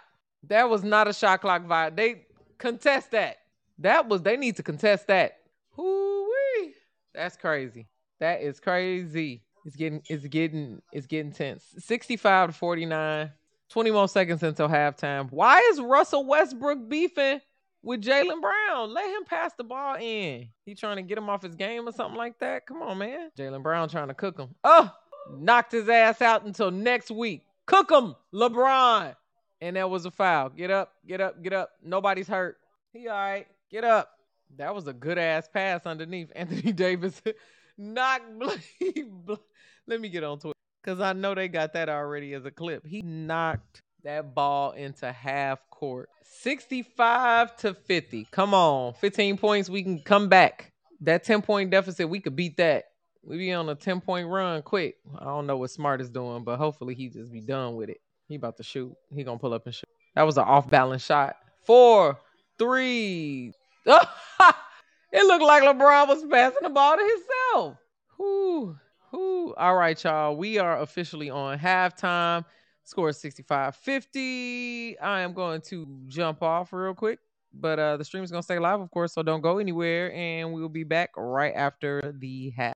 [0.47, 1.95] That was not a shot clock violation.
[1.97, 2.25] They
[2.57, 3.39] contest that.
[3.79, 5.39] That was they need to contest that.
[5.75, 6.75] Whoo-wee.
[7.13, 7.89] That's crazy.
[8.21, 9.43] That is crazy.
[9.65, 11.65] It's getting it's getting it's getting tense.
[11.79, 13.31] 65 to 49.
[13.69, 15.32] 20 more seconds until halftime.
[15.32, 17.41] Why is Russell Westbrook beefing
[17.82, 18.93] with Jaylen Brown?
[18.93, 20.49] Let him pass the ball in.
[20.65, 22.65] He trying to get him off his game or something like that.
[22.65, 23.32] Come on, man.
[23.38, 24.56] Jaylen Brown trying to cook him.
[24.63, 24.91] Oh,
[25.38, 27.43] knocked his ass out until next week.
[27.65, 29.15] Cook him, LeBron.
[29.62, 30.49] And that was a foul.
[30.49, 31.71] Get up, get up, get up.
[31.84, 32.58] Nobody's hurt.
[32.93, 33.47] He all right.
[33.71, 34.12] Get up.
[34.58, 37.21] That was a good ass pass underneath Anthony Davis.
[37.78, 38.21] Knock.
[39.88, 42.86] Let me get on it because I know they got that already as a clip.
[42.86, 46.10] He knocked that ball into half court.
[46.24, 48.28] 65 to 50.
[48.32, 48.93] Come on.
[48.93, 49.69] 15 points.
[49.69, 50.71] We can come back.
[51.02, 52.86] That 10 point deficit, we could beat that.
[53.24, 54.98] We be on a 10 point run quick.
[55.19, 57.98] I don't know what Smart is doing, but hopefully he just be done with it.
[58.28, 58.93] He about to shoot.
[59.13, 59.89] He gonna pull up and shoot.
[60.13, 61.36] That was an off balance shot.
[61.65, 62.19] Four,
[62.60, 63.52] three.
[63.86, 67.78] it looked like LeBron was passing the ball to himself.
[68.17, 68.78] Whew.
[69.15, 70.36] All right, y'all.
[70.36, 72.43] We are officially on halftime.
[72.84, 74.99] Score 65 50.
[74.99, 77.19] I am going to jump off real quick
[77.54, 80.54] But uh, the stream is gonna stay live, of course, so don't go anywhere, and
[80.54, 82.75] we will be back right after the half.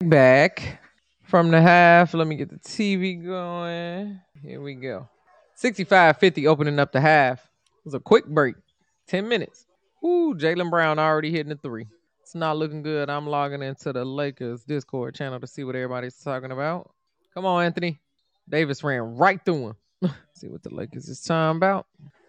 [0.00, 0.80] Back
[1.22, 2.12] from the half.
[2.14, 4.20] Let me get the TV going.
[4.42, 5.08] Here we go.
[5.56, 7.40] 65-50 opening up the half.
[7.40, 8.56] It was a quick break.
[9.06, 9.66] 10 minutes.
[10.04, 11.86] Ooh, Jaylen Brown already hitting the three.
[12.28, 13.08] It's not looking good.
[13.08, 16.90] I'm logging into the Lakers Discord channel to see what everybody's talking about.
[17.32, 18.00] Come on, Anthony.
[18.46, 19.76] Davis ran right through him.
[20.34, 21.86] see what the Lakers is talking about.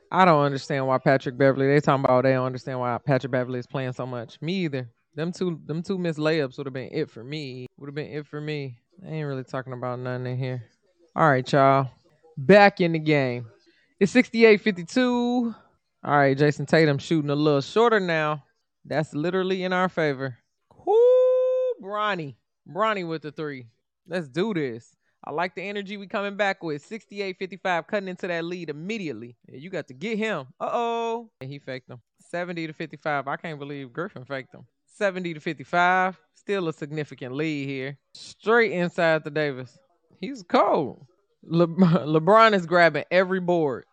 [0.09, 1.67] I don't understand why Patrick Beverley.
[1.67, 4.41] They talking about they don't understand why Patrick Beverley is playing so much.
[4.41, 4.89] Me either.
[5.15, 7.67] Them two, them two missed layups would have been it for me.
[7.77, 8.77] Would have been it for me.
[9.05, 10.63] I ain't really talking about nothing in here.
[11.13, 11.89] All right, y'all.
[12.37, 13.47] Back in the game.
[13.99, 15.53] It's 68-52.
[16.05, 18.45] All right, Jayson Tatum shooting a little shorter now.
[18.89, 20.39] That's literally in our favor.
[20.85, 22.35] Whoo, Bronny.
[22.67, 23.67] Bronny with the three.
[24.07, 24.95] Let's do this.
[25.23, 26.87] I like the energy we coming back with.
[26.89, 29.37] 68-55, cutting into that lead immediately.
[29.47, 30.47] Yeah, you got to get him.
[30.59, 31.29] Uh-oh.
[31.39, 32.01] And he faked him.
[32.31, 33.27] 70 to 55.
[33.27, 34.65] I can't believe Griffin faked him.
[34.95, 36.19] 70 to 55.
[36.33, 37.97] Still a significant lead here.
[38.15, 39.77] Straight inside the Davis.
[40.19, 41.05] He's cold.
[41.43, 43.85] Le- LeBron is grabbing every board.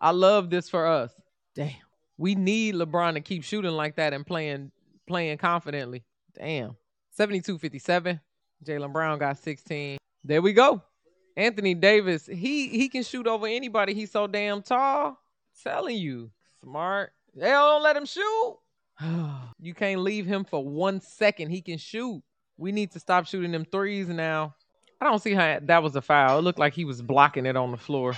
[0.00, 1.12] I love this for us.
[1.54, 1.72] Damn.
[2.18, 4.70] We need LeBron to keep shooting like that and playing
[5.06, 6.04] playing confidently.
[6.34, 6.76] Damn.
[7.18, 8.20] 72-57.
[8.64, 9.98] Jaylen Brown got 16.
[10.24, 10.82] There we go.
[11.36, 13.94] Anthony Davis, he he can shoot over anybody.
[13.94, 15.18] He's so damn tall.
[15.62, 16.30] telling you.
[16.62, 17.12] Smart.
[17.34, 18.58] They don't let him shoot.
[19.58, 21.50] you can't leave him for one second.
[21.50, 22.22] He can shoot.
[22.58, 24.54] We need to stop shooting them threes now.
[25.00, 26.38] I don't see how that was a foul.
[26.38, 28.14] It looked like he was blocking it on the floor.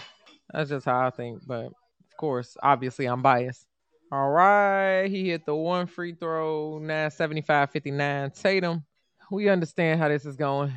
[0.52, 1.46] That's just how I think.
[1.46, 3.66] But of course, obviously, I'm biased.
[4.12, 5.06] All right.
[5.06, 6.78] He hit the one free throw.
[6.78, 8.30] Now 75 59.
[8.30, 8.84] Tatum.
[9.30, 10.72] We understand how this is going.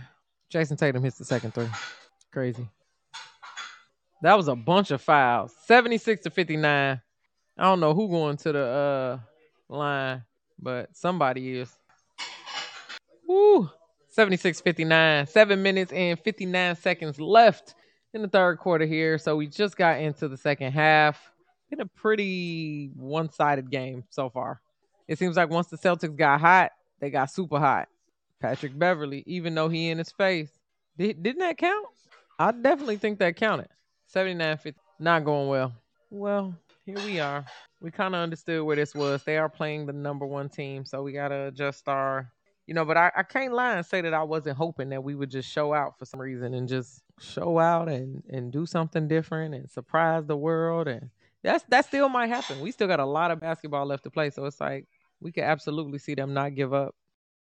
[0.49, 1.67] Jayson Tatum hits the second three.
[2.31, 2.67] Crazy.
[4.21, 5.53] That was a bunch of fouls.
[5.65, 7.01] 76 to 59.
[7.59, 9.19] I don't know who going to the uh
[9.73, 10.23] line,
[10.59, 11.71] but somebody is.
[13.27, 13.69] Woo.
[14.09, 15.27] 76 59.
[15.27, 17.75] Seven minutes and 59 seconds left
[18.13, 19.17] in the third quarter here.
[19.17, 21.31] So we just got into the second half.
[21.69, 24.61] Been a pretty one sided game so far.
[25.07, 27.87] It seems like once the Celtics got hot, they got super hot.
[28.39, 30.51] Patrick Beverley, even though he in his face.
[30.97, 31.87] Did, didn't that count?
[32.39, 33.67] I definitely think that counted.
[34.07, 34.79] 79 50.
[34.99, 35.73] Not going well.
[36.09, 37.45] Well, here we are.
[37.81, 39.23] We kind of understood where this was.
[39.23, 42.31] They are playing the number one team, so we got to adjust our,
[42.65, 45.13] you know, but I, I can't lie and say that I wasn't hoping that we
[45.13, 49.07] would just show out for some reason and just show out and, and do something
[49.07, 50.87] different and surprise the world.
[50.87, 51.09] And
[51.47, 52.59] that's that still might happen.
[52.59, 54.85] We still got a lot of basketball left to play, so it's like
[55.21, 56.93] we could absolutely see them not give up.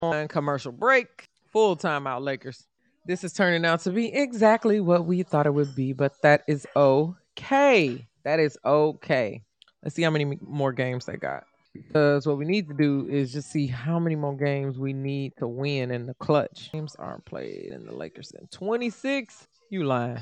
[0.02, 2.68] On commercial break, full time out Lakers.
[3.06, 6.44] This is turning out to be exactly what we thought it would be, but that
[6.48, 8.06] is okay.
[8.24, 9.44] That is okay.
[9.82, 11.46] Let's see how many more games they got.
[11.74, 15.34] Because what we need to do is just see how many more games we need
[15.38, 16.72] to win in the clutch.
[16.72, 19.48] Games aren't played in the Lakers in 26.
[19.70, 20.20] You lying.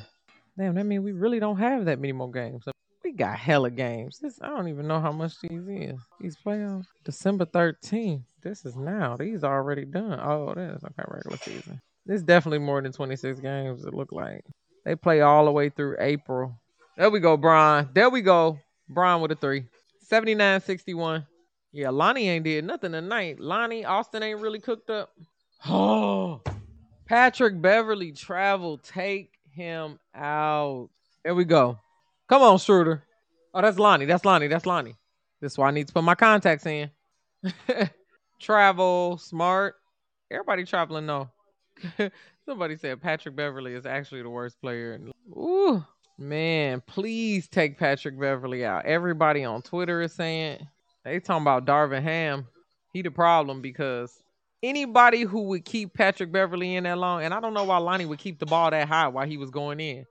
[0.58, 2.63] Damn, that means we really don't have that many more games.
[3.15, 4.19] Got hella games.
[4.19, 6.00] This I don't even know how much these is.
[6.19, 6.86] These playoffs.
[7.04, 8.24] December 13th.
[8.41, 9.17] This is now.
[9.17, 10.19] These are already done.
[10.21, 11.82] Oh, that is okay, regular season.
[12.08, 14.43] It's definitely more than 26 games, it look like.
[14.86, 16.56] They play all the way through April.
[16.97, 17.89] There we go, Brian.
[17.93, 18.60] There we go.
[18.89, 19.65] Brian with a three.
[20.08, 21.26] 79 61.
[21.74, 23.39] Yeah, Lonnie ain't did nothing tonight.
[23.39, 25.12] Lonnie, Austin ain't really cooked up.
[25.67, 26.41] Oh,
[27.06, 28.78] Patrick Beverley travel.
[28.80, 30.89] Take him out.
[31.24, 31.78] There we go.
[32.32, 33.04] Come on, Schroeder.
[33.54, 34.06] Oh, that's Lonnie.
[34.06, 34.48] That's Lonnie.
[34.48, 34.96] That's Lonnie.
[35.41, 36.89] This is why I need to put my contacts in.
[38.39, 39.76] travel, smart.
[40.32, 41.30] Everybody traveling, though.
[42.46, 44.98] Somebody said Patrick Beverley is actually the worst player.
[45.32, 45.84] Ooh,
[46.17, 48.86] man, please take Patrick Beverley out.
[48.86, 50.65] Everybody on Twitter is saying
[51.04, 52.48] they talking about Darvin Ham.
[52.94, 54.24] He the problem because
[54.63, 58.06] anybody who would keep Patrick Beverley in that long, and I don't know why Lonnie
[58.06, 60.06] would keep the ball that high while he was going in.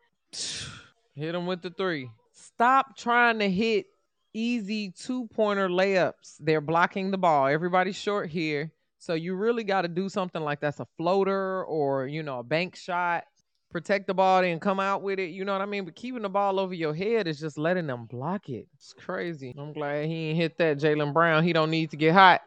[1.20, 2.11] Hit him with the three.
[2.33, 3.85] Stop trying to hit
[4.33, 6.37] easy two pointer layups.
[6.40, 7.46] They're blocking the ball.
[7.46, 8.72] Everybody's short here.
[8.98, 12.42] So you really got to do something like that's a floater or, you know, a
[12.42, 13.24] bank shot.
[13.70, 15.30] Protect the ball and come out with it.
[15.30, 15.85] You know what I mean?
[15.85, 18.66] But keeping the ball over your head is just letting them block it.
[18.76, 19.54] It's crazy.
[19.59, 21.44] I'm glad he ain't hit that Jaylen Brown.
[21.44, 22.40] He don't need to get hot.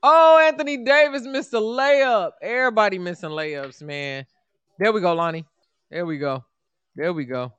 [0.00, 2.32] Oh, Anthony Davis missed a layup.
[2.40, 4.26] Everybody missing layups, man.
[4.78, 5.44] There we go, Lonnie.
[5.90, 6.44] There we go.
[6.94, 7.52] There we go.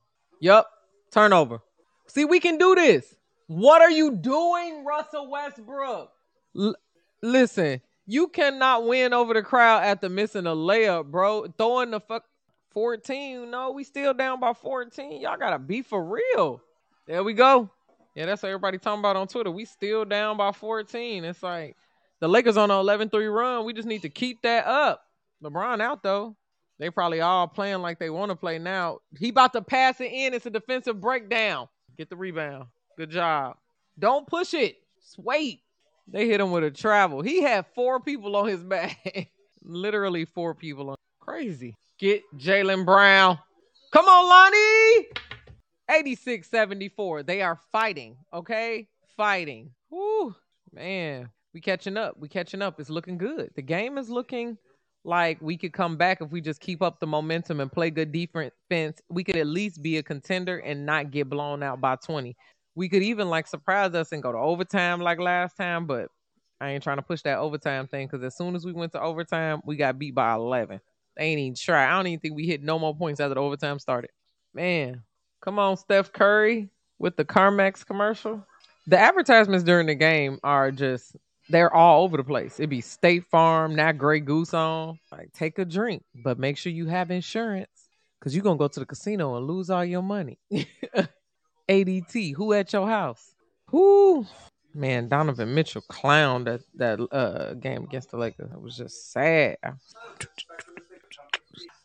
[0.44, 0.70] Yup.
[1.10, 1.62] Turnover.
[2.08, 3.16] See, we can do this.
[3.48, 6.12] What are you doing, Russell Westbrook?
[6.60, 6.76] L-
[7.22, 11.48] listen, you cannot win over the crowd after missing a layup, bro.
[11.58, 12.26] Throwing the fuck
[12.74, 13.52] 14.
[13.52, 15.22] No, we still down by 14.
[15.22, 16.62] Y'all gotta be for real.
[17.08, 17.70] There we go.
[18.14, 19.50] Yeah, that's what everybody talking about on Twitter.
[19.50, 21.24] We still down by 14.
[21.24, 21.78] It's like
[22.20, 23.64] the Lakers on an 11-3 run.
[23.64, 25.06] We just need to keep that up.
[25.42, 26.36] LeBron out though.
[26.80, 29.00] They probably all playing like they want to play now.
[29.18, 30.34] He about to pass it in.
[30.34, 31.68] It's a defensive breakdown.
[31.98, 32.68] Get the rebound.
[32.98, 33.58] Good job.
[33.98, 34.78] Don't push it.
[35.02, 35.62] Just wait.
[36.08, 37.22] They hit him with a travel.
[37.22, 39.30] He had four people on his back.
[39.64, 40.96] Literally four people on.
[41.20, 41.76] Crazy.
[42.00, 43.40] Get Jaylen Brown.
[43.92, 45.08] Come on, Lonnie.
[45.90, 47.24] 86 74.
[47.24, 48.18] They are fighting.
[48.34, 48.88] Okay?
[49.16, 49.72] Fighting.
[49.90, 50.36] Whoo.
[50.74, 51.30] Man.
[51.54, 52.18] We catching up.
[52.18, 52.80] We catching up.
[52.80, 53.52] It's looking good.
[53.56, 54.58] The game is looking
[55.04, 58.12] like we could come back if we just keep up the momentum and play good
[58.12, 59.02] defense.
[59.10, 62.36] We could at least be a contender and not get blown out by 20.
[62.76, 66.08] We could even like surprise us and go to overtime like last time, but
[66.62, 69.02] I ain't trying to push that overtime thing because as soon as we went to
[69.02, 70.80] overtime, we got beat by 11.
[71.18, 71.86] They ain't even try.
[71.86, 74.10] I don't even think we hit no more points after the overtime started.
[74.54, 75.04] Man,
[75.42, 78.46] come on, Steph Curry with the Carmex commercial.
[78.88, 81.16] The advertisements during the game are just
[81.50, 82.60] they're all over the place.
[82.60, 85.00] It'd be State Farm, not Grey Goose on.
[85.12, 88.68] Like, take a drink, but make sure you have insurance because you're going to go
[88.68, 90.40] to the casino and lose all your money.
[91.70, 93.36] ADT, who at your house?
[93.68, 94.26] Who?
[94.74, 98.52] Man, Donovan Mitchell clowned that, that uh, game against the Lakers.
[98.52, 99.58] It was just sad.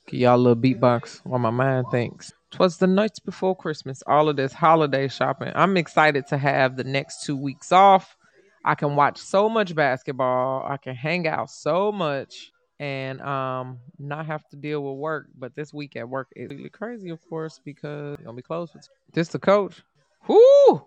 [0.06, 2.32] Give y'all a little beatbox while my mind thinks.
[2.50, 4.02] Twas the nights before Christmas.
[4.06, 5.52] All of this holiday shopping.
[5.54, 8.16] I'm excited to have the next two weeks off
[8.68, 10.62] I can watch so much basketball.
[10.68, 15.28] I can hang out so much and um not have to deal with work.
[15.34, 18.76] But this week at work is really crazy, of course, because you're gonna be close.
[19.14, 19.82] This the coach.
[20.26, 20.86] Whoo!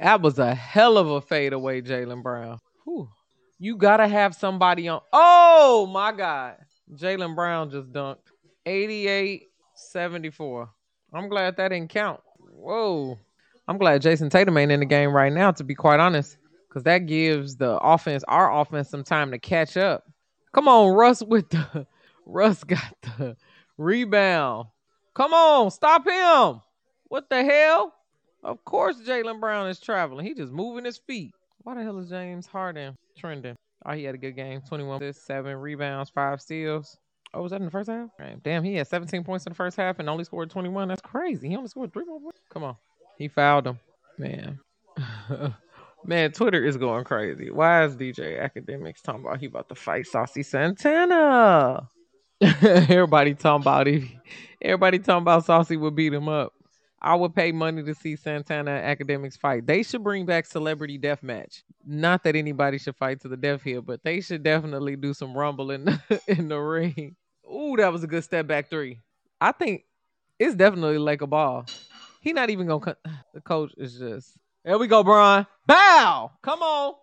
[0.00, 2.58] That was a hell of a fadeaway, Jaylen Brown.
[2.86, 3.10] Whoo.
[3.58, 5.02] You gotta have somebody on.
[5.12, 6.56] Oh my God.
[6.94, 8.16] Jaylen Brown just dunked
[8.64, 9.42] 88
[9.74, 10.70] 74.
[11.12, 12.20] I'm glad that didn't count.
[12.38, 13.18] Whoa.
[13.68, 16.38] I'm glad Jayson Tatum ain't in the game right now, to be quite honest
[16.70, 20.04] because that gives the offense, our offense, some time to catch up.
[20.52, 21.86] Come on, Russ with the
[22.26, 23.36] Russ got the
[23.76, 24.68] rebound.
[25.14, 26.60] Come on, stop him.
[27.08, 27.92] What the hell?
[28.44, 30.24] Of course, Jaylen Brown is traveling.
[30.24, 31.34] He just moving his feet.
[31.62, 33.56] Why the hell is James Harden trending?
[33.84, 34.60] Oh, he had a good game.
[34.66, 36.96] 21 7 rebounds, 5 steals.
[37.34, 38.08] Oh, was that in the first half?
[38.42, 40.88] Damn, he had 17 points in the first half and only scored 21.
[40.88, 41.48] That's crazy.
[41.48, 42.40] He only scored three more points.
[42.48, 42.76] Come on.
[43.18, 43.78] He fouled him.
[44.18, 44.58] Man.
[46.04, 47.50] Man, Twitter is going crazy.
[47.50, 51.88] Why is DJ Akademiks talking about he about to fight Saucy Santana?
[52.40, 54.04] everybody talking about it.
[54.62, 56.54] Everybody talking about Saucy would beat him up.
[57.02, 59.66] I would pay money to see Santana Akademiks fight.
[59.66, 61.64] They should bring back celebrity death match.
[61.86, 65.36] Not that anybody should fight to the death here, but they should definitely do some
[65.36, 67.16] rumble in the, in the ring.
[67.46, 69.00] Ooh, that was a good step back three.
[69.40, 69.84] I think
[70.38, 71.66] it's definitely like a ball.
[72.20, 72.96] He not even gonna.
[73.32, 75.46] The coach is just there we go, Brian.
[75.66, 76.32] Bow.
[76.42, 76.94] Come on.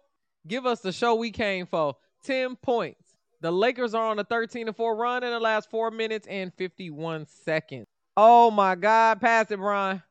[0.47, 1.95] Give us the show we came for.
[2.25, 3.03] 10 points.
[3.41, 7.25] The Lakers are on a 13 4 run in the last four minutes and 51
[7.25, 7.87] seconds.
[8.15, 9.21] Oh my God.
[9.21, 10.01] Pass it, Brian.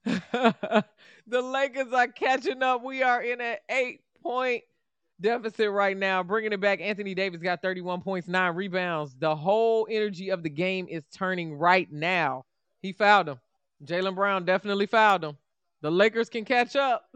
[0.04, 0.84] the
[1.26, 2.82] Lakers are catching up.
[2.82, 4.62] We are in an eight point
[5.20, 6.22] deficit right now.
[6.22, 6.80] Bringing it back.
[6.80, 9.14] Anthony Davis got 31 points, nine rebounds.
[9.18, 12.44] The whole energy of the game is turning right now.
[12.82, 13.40] He fouled him.
[13.84, 15.36] Jaylen Brown definitely fouled him.
[15.82, 17.08] The Lakers can catch up.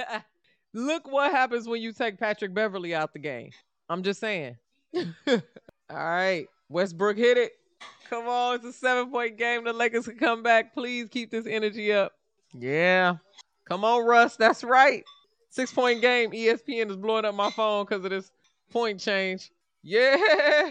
[0.74, 3.50] Look what happens when you take Patrick Beverley out the game.
[3.88, 4.56] I'm just saying.
[4.96, 5.40] All
[5.90, 6.46] right.
[6.68, 7.52] Westbrook hit it.
[8.08, 8.56] Come on.
[8.56, 9.64] It's a seven point game.
[9.64, 10.72] The Lakers can come back.
[10.72, 12.12] Please keep this energy up.
[12.58, 13.16] Yeah.
[13.68, 14.36] Come on, Russ.
[14.36, 15.04] That's right.
[15.50, 16.30] Six point game.
[16.30, 18.30] ESPN is blowing up my phone because of this
[18.70, 19.50] point change.
[19.82, 20.16] Yeah.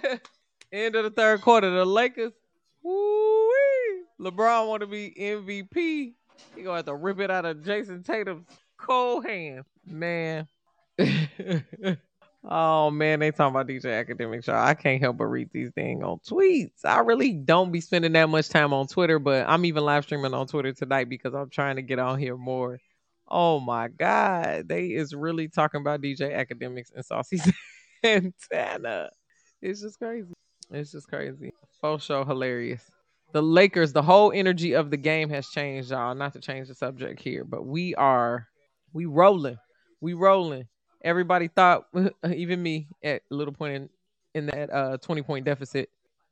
[0.71, 1.69] End of the third quarter.
[1.69, 2.33] The Lakers.
[2.81, 4.03] Woo-wee.
[4.19, 6.13] LeBron want to be MVP.
[6.55, 8.45] He gonna have to rip it out of Jayson Tatum's
[8.77, 10.47] cold hand, man.
[12.43, 14.53] oh man, they talking about DJ Academic Show.
[14.53, 16.85] I can't help but read these things on tweets.
[16.85, 20.33] I really don't be spending that much time on Twitter, but I'm even live streaming
[20.33, 22.79] on Twitter tonight because I'm trying to get on here more.
[23.27, 27.39] Oh my God, they is really talking about DJ Akademiks and Saucy
[28.03, 29.09] Santana.
[29.61, 30.33] It's just crazy.
[30.69, 31.53] It's just crazy.
[31.79, 32.83] Full show hilarious
[33.33, 36.15] the Lakers, the whole energy of the game has changed, y'all.
[36.15, 38.47] Not to change the subject here, but we are
[38.93, 39.57] we rolling.
[40.01, 40.67] We rolling.
[41.03, 41.85] Everybody thought,
[42.33, 43.89] even me, at a little point in,
[44.33, 45.89] in that uh 20 point deficit,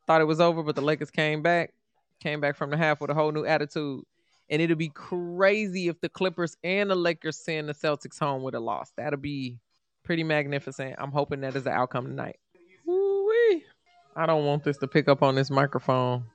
[0.07, 1.73] thought it was over, but the Lakers came back,
[2.19, 4.03] came back from the half with a whole new attitude.
[4.51, 8.55] And it'll be crazy if the Clippers and the Lakers send the Celtics home with
[8.55, 8.91] a loss.
[8.97, 9.59] That'll be
[10.03, 10.95] pretty magnificent.
[10.97, 12.37] I'm hoping that is the outcome tonight.
[12.83, 13.63] Woo-wee.
[14.15, 16.25] I don't want this to pick up on this microphone.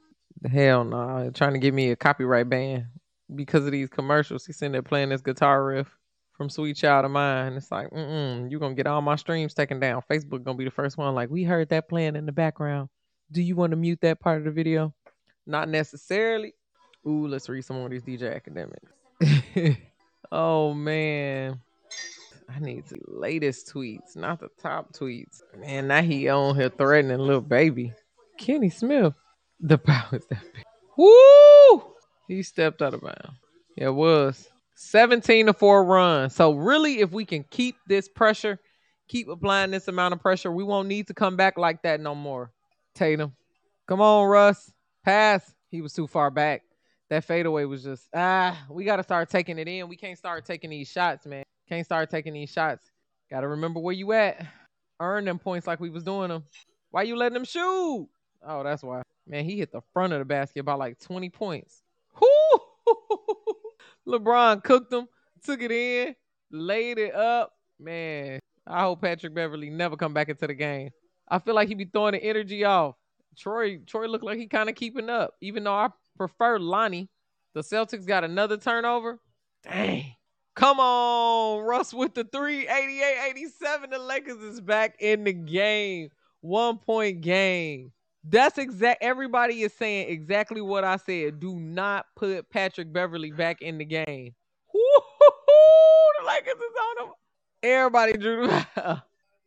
[0.51, 1.25] Hell no.
[1.25, 1.31] Nah.
[1.31, 2.89] Trying to give me a copyright ban.
[3.35, 4.47] because of these commercials.
[4.47, 5.97] He's sitting there playing this guitar riff
[6.33, 7.55] from Sweet Child of Mine.
[7.55, 10.03] It's like, mm you're gonna get all my streams taken down.
[10.11, 11.15] Facebook gonna be the first one.
[11.15, 12.89] Like, we heard that playing in the background.
[13.31, 14.95] Do you want to mute that part of the video?
[15.47, 16.55] Not necessarily.
[17.07, 19.77] Ooh, let's read some more of these DJ Akademiks.
[20.33, 21.61] oh man.
[22.55, 25.41] I need the latest tweets, not the top tweets.
[25.59, 27.95] Man, now he on here threatening little baby.
[28.39, 29.15] Kenny Smith.
[29.61, 30.63] The powers that be.
[30.97, 31.83] Woo!
[32.29, 33.39] He stepped out of bounds.
[33.77, 34.49] Yeah, it was.
[34.77, 36.31] 17 to 4 run.
[36.31, 38.59] So really, if we can keep this pressure,
[39.09, 42.15] keep applying this amount of pressure, we won't need to come back like that no
[42.15, 42.51] more.
[42.95, 43.35] Tatum.
[43.87, 44.73] Come on, Russ.
[45.05, 45.53] Pass.
[45.71, 46.63] He was too far back.
[47.11, 49.89] That fadeaway was just ah, we gotta start taking it in.
[49.89, 51.45] We can't start taking these shots, man.
[51.69, 52.91] Can't start taking these shots.
[53.31, 54.47] Gotta remember where you at.
[55.01, 56.45] Earn them points like we was doing them.
[56.91, 58.09] Why you letting them shoot?
[58.47, 59.03] Oh, that's why.
[59.27, 61.83] Man, he hit the front of the basket by like 20 points.
[62.21, 62.61] Whoo!
[64.09, 65.09] LeBron cooked them,
[65.43, 66.15] took it in,
[66.51, 67.53] laid it up.
[67.81, 70.91] Man, I hope Patrick Beverley never come back into the game.
[71.29, 72.97] I feel like he be throwing the energy off.
[73.37, 77.09] Troy, Troy looked like he kind of keeping up, even though I prefer Lonnie.
[77.55, 79.21] The Celtics got another turnover.
[79.63, 80.15] Dang.
[80.55, 83.91] Come on, Russ with the 388 87.
[83.91, 86.11] The Lakers is back in the game.
[86.43, 87.91] One point game.
[88.27, 89.03] That's exact.
[89.03, 91.41] Everybody is saying exactly what I said.
[91.41, 94.35] Do not put Patrick Beverley back in the game.
[94.73, 97.15] The Lakers is on them.
[97.63, 98.49] Everybody drew.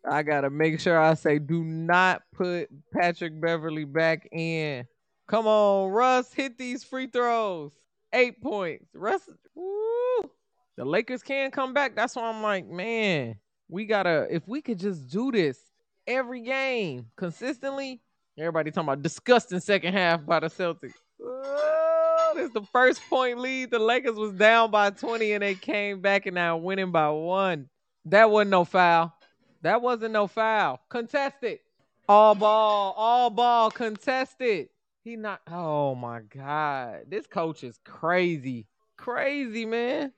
[0.09, 4.85] I gotta make sure I say, do not put Patrick Beverley back in.
[5.27, 7.73] Come on, Russ, hit these free throws.
[8.13, 8.85] Eight points.
[8.93, 10.31] Russ, woo.
[10.77, 11.95] The Lakers can come back.
[11.95, 13.35] That's why I'm like, man,
[13.67, 14.27] we gotta.
[14.29, 15.59] If we could just do this
[16.05, 18.01] every game consistently,
[18.39, 20.93] Everybody talking about disgusting second half by the Celtics.
[21.19, 23.71] Oh, this the first point lead.
[23.71, 27.67] The Lakers was down by 20 and they came back and now winning by one.
[28.05, 29.11] That wasn't no foul.
[29.63, 30.79] That wasn't no foul.
[30.87, 31.59] Contested.
[32.07, 32.93] All ball.
[32.95, 34.69] All ball contested.
[35.03, 35.41] He not.
[35.49, 37.05] Oh my God.
[37.07, 38.67] This coach is crazy.
[38.97, 40.13] Crazy, man.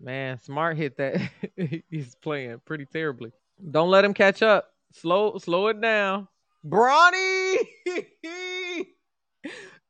[0.00, 1.20] Man, Smart hit that.
[1.90, 3.32] He's playing pretty terribly.
[3.70, 4.70] Don't let him catch up.
[4.92, 6.26] Slow, slow it down.
[6.66, 7.56] Bronny,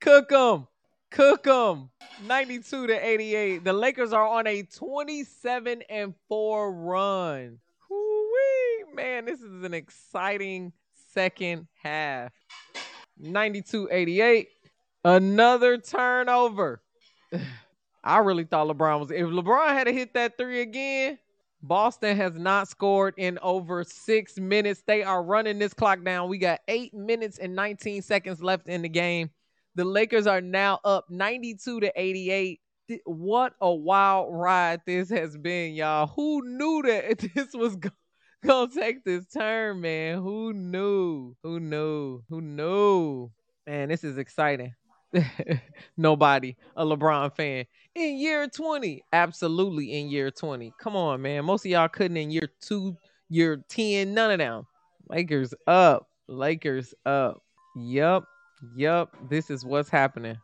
[0.00, 0.66] cook them,
[1.10, 1.90] cook them.
[2.26, 3.64] 92 to 88.
[3.64, 7.58] The Lakers are on a 27 and 4 run.
[7.90, 8.94] Woo-wee.
[8.94, 10.72] Man, this is an exciting
[11.12, 12.32] second half.
[13.18, 14.48] 92 88.
[15.04, 16.82] Another turnover.
[18.04, 19.10] I really thought LeBron was.
[19.10, 21.18] If LeBron had to hit that three again,
[21.62, 24.82] Boston has not scored in over six minutes.
[24.84, 26.28] They are running this clock down.
[26.28, 29.30] We got eight minutes and 19 seconds left in the game.
[29.76, 32.60] The Lakers are now up 92 to 88.
[33.04, 36.08] What a wild ride this has been, y'all.
[36.08, 40.18] Who knew that this was going to take this turn, man?
[40.18, 41.36] Who knew?
[41.44, 42.22] Who knew?
[42.28, 43.30] Who knew?
[43.66, 44.74] Man, this is exciting.
[45.96, 47.64] Nobody, a LeBron fan.
[47.94, 50.72] In year 20, absolutely in year 20.
[50.80, 51.44] Come on, man.
[51.44, 52.96] Most of y'all couldn't in year two,
[53.28, 54.66] year 10, none of them.
[55.08, 56.08] Lakers up.
[56.28, 57.42] Lakers up.
[57.76, 58.24] Yup.
[58.76, 59.14] Yup.
[59.28, 60.36] This is what's happening.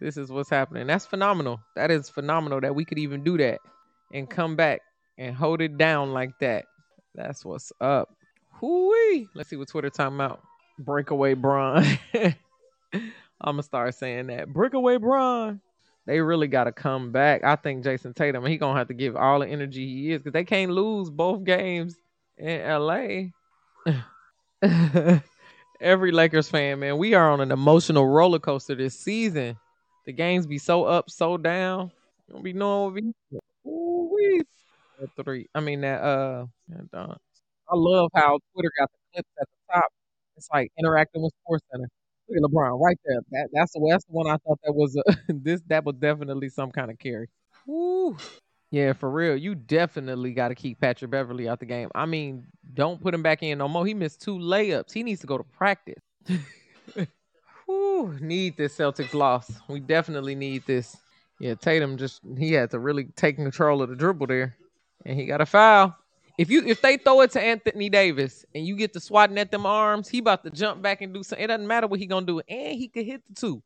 [0.00, 0.86] This is what's happening.
[0.86, 1.60] That's phenomenal.
[1.76, 3.60] That is phenomenal that we could even do that
[4.12, 4.80] and come back
[5.18, 6.64] and hold it down like that.
[7.14, 8.08] That's what's up.
[8.60, 9.28] Hoo-wee.
[9.34, 10.40] Let's see what Twitter time out.
[10.78, 11.84] Breakaway Bron.
[13.42, 14.52] I'm gonna start saying that.
[14.52, 15.60] Breakaway Bron.
[16.06, 17.44] They really gotta come back.
[17.44, 20.32] I think Jayson Tatum, he gonna have to give all the energy he is because
[20.32, 21.96] they can't lose both games
[22.36, 23.30] in LA.
[25.80, 29.56] Every Lakers fan, man, we are on an emotional roller coaster this season.
[30.06, 31.90] The games be so up, so down.
[32.28, 33.14] You don't be knowing
[33.62, 34.42] what we
[35.24, 35.48] three.
[35.54, 39.92] I mean that uh I love how Twitter got the clips at the top.
[40.36, 41.88] It's like interacting with Sports Center.
[42.28, 43.20] Look at LeBron right there.
[43.32, 45.60] That, that's the that's the one I thought that was a, this.
[45.68, 47.28] That was definitely some kind of carry.
[47.66, 48.16] Woo.
[48.70, 49.36] Yeah, for real.
[49.36, 51.90] You definitely got to keep Patrick Beverley out the game.
[51.94, 53.84] I mean, don't put him back in no more.
[53.86, 54.92] He missed two layups.
[54.92, 56.02] He needs to go to practice.
[57.68, 59.50] Woo, need this Celtics loss.
[59.68, 60.96] We definitely need this.
[61.38, 64.56] Yeah, Tatum just he had to really take control of the dribble there,
[65.04, 65.94] and he got a foul.
[66.38, 69.50] If you if they throw it to Anthony Davis and you get to swatting at
[69.50, 71.44] them arms, he about to jump back and do something.
[71.44, 73.62] It doesn't matter what he gonna do, and he could hit the two.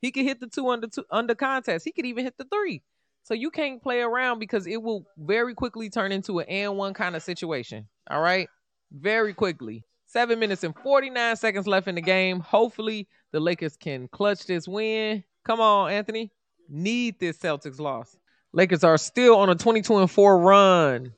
[0.00, 1.84] He could hit the two under two under contest.
[1.84, 2.82] He could even hit the three.
[3.22, 6.94] So you can't play around because it will very quickly turn into an and one
[6.94, 7.86] kind of situation.
[8.10, 8.48] All right,
[8.92, 9.84] very quickly.
[10.06, 12.40] Seven minutes and forty nine seconds left in the game.
[12.40, 15.24] Hopefully the Lakers can clutch this win.
[15.44, 16.32] Come on, Anthony.
[16.68, 18.16] Need this Celtics loss.
[18.52, 21.12] Lakers are still on a 22 and 4 run.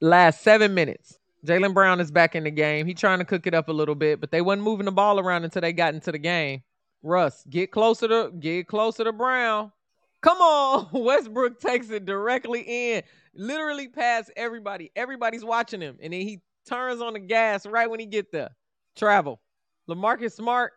[0.00, 1.18] Last seven minutes.
[1.46, 2.86] Jaylen Brown is back in the game.
[2.86, 5.20] He trying to cook it up a little bit, but they wasn't moving the ball
[5.20, 6.62] around until they got into the game.
[7.02, 9.72] Russ, get closer to get closer to Brown.
[10.20, 10.88] Come on.
[10.92, 13.02] Westbrook takes it directly in.
[13.34, 14.90] Literally past everybody.
[14.96, 15.96] Everybody's watching him.
[16.02, 18.50] And then he turns on the gas right when he get there.
[18.96, 19.40] Travel.
[19.88, 20.72] Lamarcus Smart.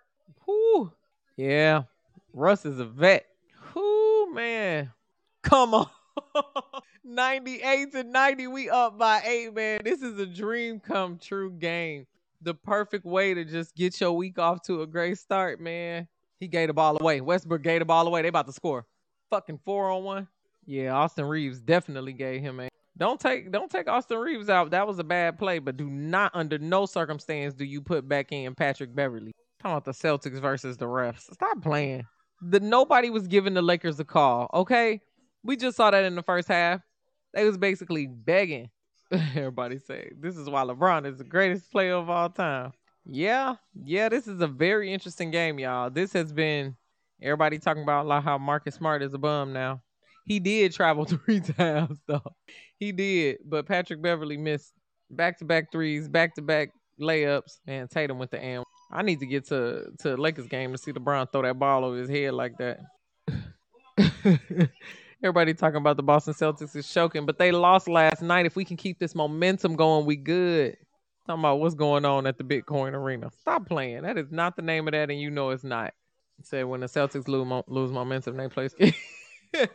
[0.48, 0.92] Whoo.
[1.38, 1.84] Yeah.
[2.34, 3.26] Russ is a vet.
[3.74, 4.92] Whoo, man.
[5.42, 5.90] Come on.
[7.04, 8.48] 98 to 90.
[8.48, 9.82] We up by eight, man.
[9.84, 12.08] This is a dream come true game.
[12.42, 16.08] The perfect way to just get your week off to a great start, man.
[16.40, 17.22] He gave the ball away.
[17.22, 18.24] Westbrook gave the ball away.
[18.24, 18.86] They about to score.
[19.30, 20.28] Fucking four on one.
[20.66, 22.70] Yeah, Austin Reaves definitely gave him a.
[22.98, 24.72] Don't take don't take Austin Reaves out.
[24.72, 28.32] That was a bad play, but do not under no circumstance do you put back
[28.32, 29.34] in Patrick Beverley.
[29.60, 31.32] Talking about the Celtics versus the refs.
[31.34, 32.06] Stop playing.
[32.42, 34.50] The nobody was giving the Lakers a call.
[34.54, 35.02] Okay,
[35.44, 36.82] we just saw that in the first half.
[37.34, 38.70] They was basically begging.
[39.12, 42.72] Everybody say this is why LeBron is the greatest player of all time.
[43.06, 45.90] Yeah, yeah, this is a very interesting game, y'all.
[45.90, 46.76] This has been
[47.22, 49.82] everybody talking about like how Marcus Smart is a bum now.
[50.26, 52.36] He did travel three times though.
[52.78, 54.74] He did, but Patrick Beverley missed
[55.10, 56.70] back to back threes, back to back
[57.00, 58.64] layups, and Tatum with the and.
[58.94, 61.96] I need to get to to Lakers game to see LeBron throw that ball over
[61.96, 62.80] his head like that.
[65.24, 68.48] Everybody talking about the Boston Celtics is choking, but they lost last night.
[68.48, 70.78] If we can keep this momentum going, we good.
[71.28, 73.30] Talking about what's going on at the Bitcoin Arena.
[73.42, 74.02] Stop playing.
[74.02, 75.94] That is not the name of that, and you know it's not.
[76.42, 78.70] Said when the Celtics lose, lose momentum, they play.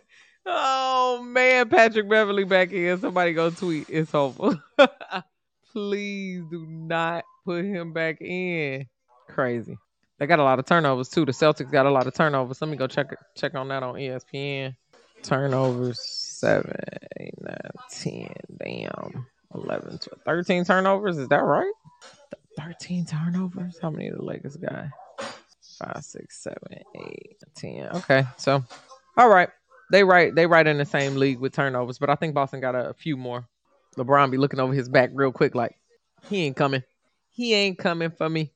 [0.47, 3.01] oh man, Patrick Beverley back in.
[3.01, 3.86] Somebody go tweet.
[3.88, 4.61] It's hopeful.
[5.72, 8.86] Please do not put him back in.
[9.28, 9.78] Crazy.
[10.18, 11.24] They got a lot of turnovers too.
[11.24, 12.61] The Celtics got a lot of turnovers.
[12.61, 14.74] Let me go check check on that on ESPN.
[15.22, 16.76] Turnovers seven,
[17.18, 17.56] eight, nine,
[17.90, 18.32] ten.
[18.58, 19.26] Damn.
[19.54, 21.18] 11, 12, 13 turnovers.
[21.18, 21.72] Is that right?
[22.58, 23.78] 13 turnovers?
[23.80, 24.86] How many of the Lakers got?
[25.78, 27.88] Five, six, seven, eight, ten.
[27.96, 28.64] Okay, so
[29.18, 29.50] all right,
[29.90, 32.74] they right they right in the same league with turnovers, but I think Boston got
[32.74, 33.46] a, a few more.
[33.98, 35.76] LeBron be looking over his back real quick, like
[36.30, 36.82] he ain't coming.
[37.30, 38.52] He ain't coming for me.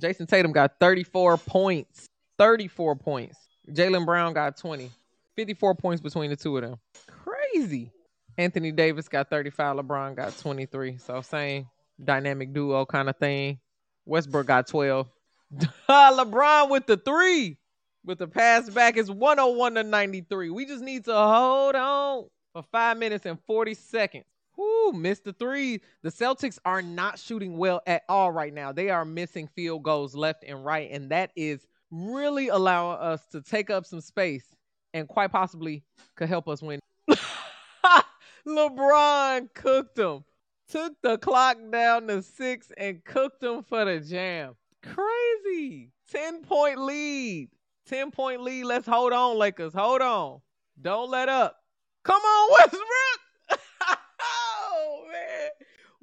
[0.00, 2.08] Jayson Tatum got 34 points.
[2.38, 3.38] 34 points.
[3.70, 4.90] Jaylen Brown got 20.
[5.36, 6.78] 54 points between the two of them.
[7.06, 7.92] Crazy.
[8.36, 9.76] Anthony Davis got 35.
[9.76, 10.98] LeBron got 23.
[10.98, 11.68] So same
[12.02, 13.58] dynamic duo kind of thing.
[14.06, 15.08] Westbrook got 12.
[15.88, 17.58] LeBron with the three.
[18.04, 20.50] With the pass back is 101 to 93.
[20.50, 24.24] We just need to hold on for five minutes and 40 seconds.
[24.56, 25.80] Whoo, missed the three.
[26.02, 28.72] The Celtics are not shooting well at all right now.
[28.72, 33.40] They are missing field goals left and right, and that is really allowing us to
[33.40, 34.53] take up some space
[34.94, 35.82] and quite possibly
[36.14, 36.80] could help us win.
[38.46, 40.24] LeBron cooked them.
[40.68, 44.54] Took the clock down to six and cooked them for the jam.
[44.82, 45.90] Crazy.
[46.10, 47.50] 10 point lead.
[47.86, 48.64] 10 point lead.
[48.64, 49.74] Let's hold on, Lakers.
[49.74, 50.40] Hold on.
[50.80, 51.56] Don't let up.
[52.04, 53.23] Come on, Westbrook.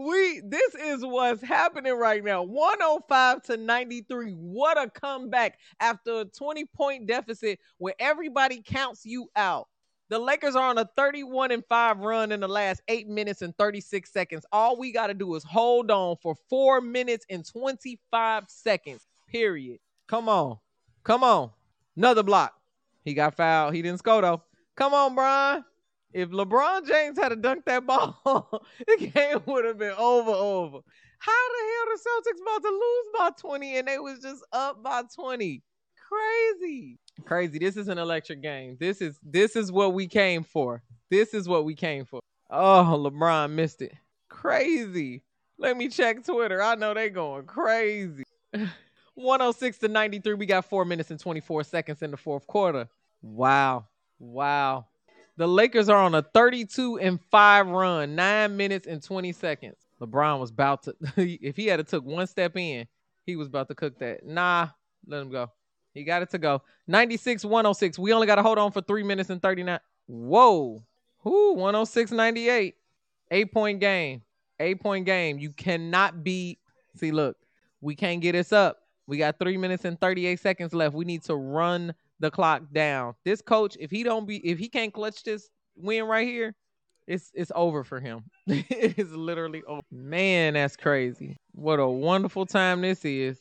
[0.01, 2.43] We this is what's happening right now.
[2.43, 4.31] 105 to 93.
[4.33, 9.67] What a comeback after a 20 point deficit where everybody counts you out.
[10.09, 13.55] The Lakers are on a 31 and 5 run in the last 8 minutes and
[13.57, 14.45] 36 seconds.
[14.51, 19.07] All we got to do is hold on for 4 minutes and 25 seconds.
[19.27, 19.79] Period.
[20.07, 20.57] Come on.
[21.03, 21.51] Come on.
[21.95, 22.53] Another block.
[23.05, 23.73] He got fouled.
[23.73, 24.41] He didn't score though.
[24.75, 25.63] Come on, Brian.
[26.13, 30.79] If LeBron James had to dunk that ball, the game would have been over over.
[31.19, 34.83] How the hell the Celtics about to lose by 20 and they was just up
[34.83, 35.61] by 20?
[36.09, 36.99] Crazy.
[37.25, 37.59] Crazy.
[37.59, 38.77] This is an electric game.
[38.79, 40.83] This is this is what we came for.
[41.09, 42.21] This is what we came for.
[42.49, 43.93] Oh, LeBron missed it.
[44.29, 45.23] Crazy.
[45.57, 46.61] Let me check Twitter.
[46.61, 48.23] I know they going crazy.
[49.15, 50.33] 106 to 93.
[50.33, 52.89] We got four minutes and 24 seconds in the fourth quarter.
[53.21, 53.85] Wow.
[54.19, 54.87] Wow.
[55.37, 59.77] The Lakers are on a 32 and 5 run, nine minutes and 20 seconds.
[60.01, 62.87] LeBron was about to, if he had to took one step in,
[63.25, 64.25] he was about to cook that.
[64.25, 64.67] Nah,
[65.07, 65.51] let him go.
[65.93, 66.61] He got it to go.
[66.87, 67.99] 96 106.
[67.99, 69.79] We only got to hold on for three minutes and 39.
[70.07, 70.83] Whoa.
[71.23, 72.75] Whoo, 106 98.
[73.31, 74.21] Eight point game.
[74.59, 75.39] Eight point game.
[75.39, 76.59] You cannot be.
[76.95, 77.37] See, look,
[77.79, 78.77] we can't get this up.
[79.07, 80.95] We got three minutes and 38 seconds left.
[80.95, 83.15] We need to run the clock down.
[83.25, 86.55] This coach, if he don't be, if he can't clutch this win right here,
[87.07, 88.23] it's it's over for him.
[88.47, 89.81] it is literally over.
[89.91, 91.37] Man, that's crazy.
[91.53, 93.39] What a wonderful time this is.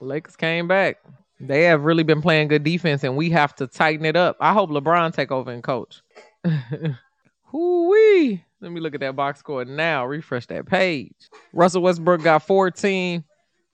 [0.00, 0.98] Lakers came back.
[1.40, 4.36] They have really been playing good defense, and we have to tighten it up.
[4.40, 6.02] I hope LeBron take over and coach.
[7.44, 8.44] Hoo-wee.
[8.60, 10.04] Let me look at that box score now.
[10.04, 11.14] Refresh that page.
[11.54, 13.24] Russell Westbrook got 14.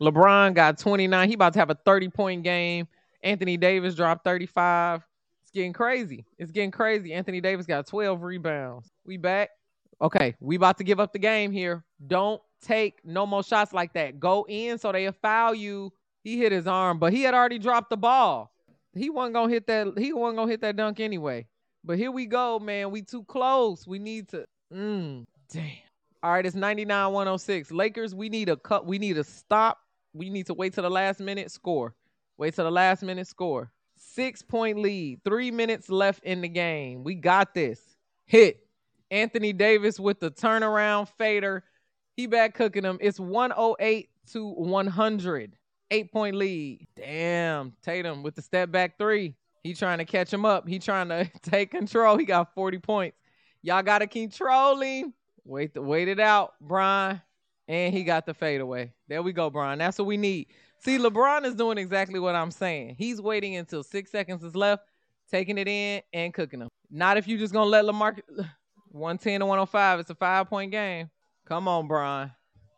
[0.00, 1.28] LeBron got 29.
[1.28, 2.86] He about to have a 30 point game.
[3.26, 5.04] Anthony Davis dropped 35.
[5.42, 6.24] It's getting crazy.
[6.38, 7.12] It's getting crazy.
[7.12, 8.88] Anthony Davis got 12 rebounds.
[9.04, 9.50] We back.
[10.00, 11.84] Okay, we about to give up the game here.
[12.06, 14.20] Don't take no more shots like that.
[14.20, 15.92] Go in so they'll foul you.
[16.22, 18.52] He hit his arm, but he had already dropped the ball.
[18.94, 19.98] He wasn't gonna hit that.
[19.98, 21.46] He wasn't gonna hit that dunk anyway.
[21.82, 22.90] But here we go, man.
[22.90, 23.86] We too close.
[23.86, 24.46] We need to.
[24.72, 25.70] Mm, damn.
[26.22, 27.72] All right, it's 99 106.
[27.72, 28.86] Lakers, we need a cut.
[28.86, 29.78] We need a stop.
[30.12, 31.94] We need to wait till the last minute score.
[32.38, 33.70] Wait till the last minute score.
[33.96, 35.20] Six point lead.
[35.24, 37.04] Three minutes left in the game.
[37.04, 37.80] We got this.
[38.24, 38.66] Hit.
[39.10, 41.64] Anthony Davis with the turnaround fader.
[42.16, 42.98] He back cooking them.
[43.00, 45.56] It's 108 to 100.
[45.90, 46.86] Eight point lead.
[46.96, 47.72] Damn.
[47.82, 49.34] Tatum with the step back three.
[49.62, 50.68] He trying to catch him up.
[50.68, 52.16] He trying to take control.
[52.16, 53.16] He got 40 points.
[53.62, 55.12] Y'all got to control him.
[55.44, 57.20] Wait, the, wait it out, Brian.
[57.68, 58.92] And he got the fadeaway.
[59.08, 59.78] There we go, Brian.
[59.78, 60.46] That's what we need.
[60.78, 62.96] See, LeBron is doing exactly what I'm saying.
[62.98, 64.84] He's waiting until six seconds is left,
[65.30, 66.68] taking it in and cooking them.
[66.90, 68.16] Not if you're just gonna let Lamar
[68.90, 70.00] 110 to 105.
[70.00, 71.10] It's a five point game.
[71.46, 72.32] Come on, Brian.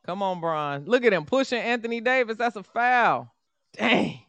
[0.04, 0.84] Come on, Brian.
[0.86, 2.36] Look at him pushing Anthony Davis.
[2.36, 3.32] That's a foul.
[3.74, 4.20] Dang.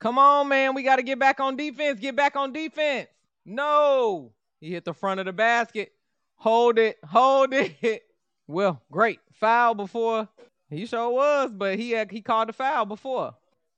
[0.00, 0.74] Come on, man.
[0.74, 2.00] We got to get back on defense.
[2.00, 3.08] Get back on defense.
[3.44, 4.32] No.
[4.60, 5.92] He hit the front of the basket.
[6.36, 6.98] Hold it.
[7.04, 8.02] Hold it.
[8.50, 9.20] Well, great.
[9.34, 10.26] Foul before.
[10.70, 13.34] He sure was, but he had, he called the foul before.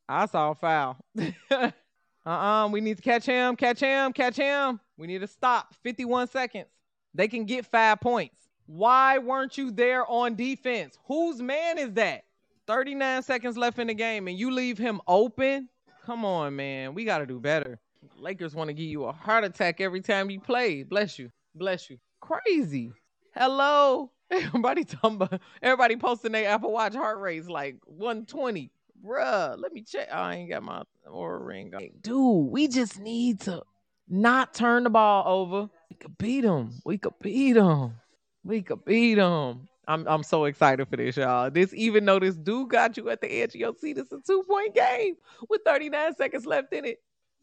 [0.08, 0.96] I saw a foul.
[2.26, 2.68] uh-uh.
[2.72, 3.54] We need to catch him.
[3.54, 4.12] Catch him.
[4.12, 4.80] Catch him.
[4.98, 5.74] We need to stop.
[5.84, 6.66] 51 seconds.
[7.14, 8.36] They can get five points.
[8.66, 10.98] Why weren't you there on defense?
[11.06, 12.24] Whose man is that?
[12.66, 15.68] 39 seconds left in the game and you leave him open?
[16.04, 16.94] Come on, man.
[16.94, 17.78] We got to do better.
[18.16, 20.82] Lakers want to give you a heart attack every time you play.
[20.82, 21.30] Bless you.
[21.54, 21.98] Bless you.
[22.20, 22.92] Crazy.
[23.34, 24.10] Hello.
[24.32, 28.70] Everybody talking about, everybody posting their Apple Watch heart rates like 120.
[29.04, 30.08] Bruh, let me check.
[30.12, 31.74] Oh, I ain't got my Oura ring.
[31.74, 31.88] On.
[32.00, 33.62] Dude, we just need to
[34.08, 35.68] not turn the ball over.
[35.88, 36.80] We could beat them.
[36.84, 37.94] We could beat them.
[38.44, 39.68] We could beat them.
[39.88, 41.50] I'm I'm so excited for this, y'all.
[41.50, 44.20] This even though this dude got you at the edge of your seat, it's a
[44.24, 45.16] two point game
[45.48, 46.98] with 39 seconds left in it.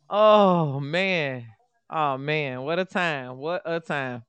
[0.10, 1.46] Oh man,
[1.90, 3.38] oh man, what a time!
[3.38, 4.24] What a time!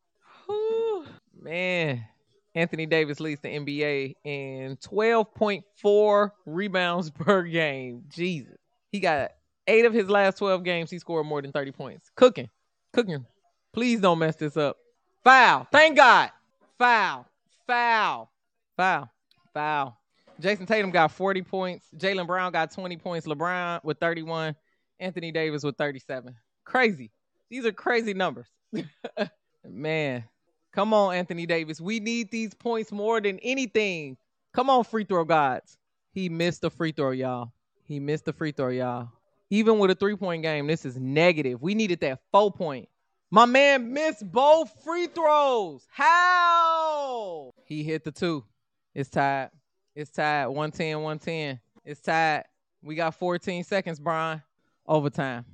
[0.46, 1.06] Whew,
[1.40, 2.04] man,
[2.58, 8.02] Anthony Davis leads the NBA in 12.4 rebounds per game.
[8.08, 8.58] Jesus,
[8.90, 9.30] he got
[9.68, 10.90] eight of his last 12 games.
[10.90, 12.10] He scored more than 30 points.
[12.16, 12.48] Cooking,
[12.92, 13.24] cooking.
[13.72, 14.76] Please don't mess this up.
[15.22, 15.68] Foul.
[15.70, 16.30] Thank God.
[16.78, 17.26] Foul.
[17.64, 18.28] Foul.
[18.76, 19.08] Foul.
[19.54, 19.96] Foul.
[20.40, 21.86] Jayson Tatum got 40 points.
[21.96, 23.26] Jaylen Brown got 20 points.
[23.28, 24.56] LeBron with 31.
[24.98, 26.34] Anthony Davis with 37.
[26.64, 27.12] Crazy.
[27.50, 28.48] These are crazy numbers.
[29.68, 30.24] Man.
[30.78, 31.80] Come on, Anthony Davis.
[31.80, 34.16] We need these points more than anything.
[34.54, 35.76] Come on, free throw gods.
[36.12, 37.50] He missed the free throw, y'all.
[37.82, 39.08] He missed the free throw, y'all.
[39.50, 41.60] Even with a three point game, this is negative.
[41.60, 42.88] We needed that four point.
[43.28, 45.84] My man missed both free throws.
[45.90, 47.50] How?
[47.64, 48.44] He hit the two.
[48.94, 49.50] It's tied.
[49.96, 50.46] It's tied.
[50.46, 51.58] 110, 110.
[51.84, 52.44] It's tied.
[52.84, 54.40] We got 14 seconds, Brian.
[54.86, 55.44] Overtime.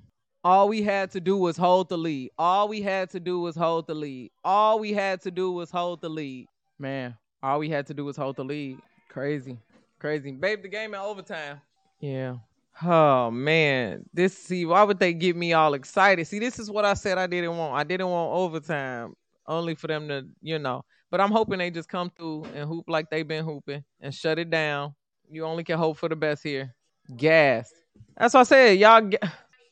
[0.45, 2.30] All we had to do was hold the lead.
[2.38, 4.30] All we had to do was hold the lead.
[4.45, 6.49] All we had to do was hold the lead.
[6.78, 8.78] Man, all we had to do was hold the lead.
[9.09, 9.57] Crazy.
[9.99, 10.32] Crazy.
[10.32, 11.62] Babe, the game in overtime.
[11.99, 12.36] Yeah.
[12.82, 16.26] Oh man, this see why would they get me all excited?
[16.26, 17.74] See, this is what I said I didn't want.
[17.74, 19.14] I didn't want overtime,
[19.47, 20.84] only for them to, you know.
[21.11, 24.38] But I'm hoping they just come through and hoop like they've been hooping and shut
[24.38, 24.95] it down.
[25.30, 26.74] You only can hope for the best here.
[27.16, 27.72] Gas.
[28.16, 28.78] That's what I said.
[28.78, 29.09] Y'all,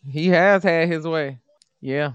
[0.09, 1.39] he has had his way.
[1.81, 2.13] Yeah.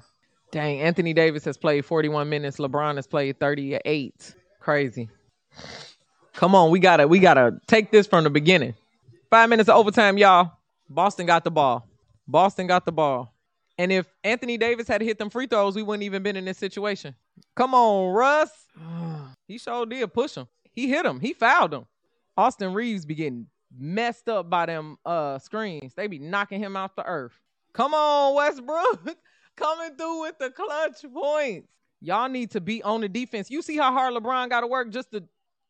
[0.51, 2.57] Dang, Anthony Davis has played 41 minutes.
[2.57, 4.35] LeBron has played 38.
[4.59, 5.09] Crazy.
[6.33, 8.75] Come on, we gotta, we gotta take this from the beginning.
[9.29, 10.51] Five minutes of overtime, y'all.
[10.89, 11.87] Boston got the ball.
[12.27, 13.33] Boston got the ball.
[13.77, 16.57] And if Anthony Davis had hit them free throws, we wouldn't even been in this
[16.57, 17.15] situation.
[17.55, 18.51] Come on, Russ.
[19.47, 20.47] he sure did push him.
[20.71, 21.19] He hit him.
[21.19, 21.85] He fouled him.
[22.37, 25.93] Austin Reaves be getting messed up by them uh screens.
[25.95, 27.39] They be knocking him off the earth.
[27.77, 29.15] Come on, Westbrook.
[29.55, 31.67] Coming through with the clutch points.
[32.01, 33.51] Y'all need to be on the defense.
[33.51, 35.23] You see how hard LeBron got to work just to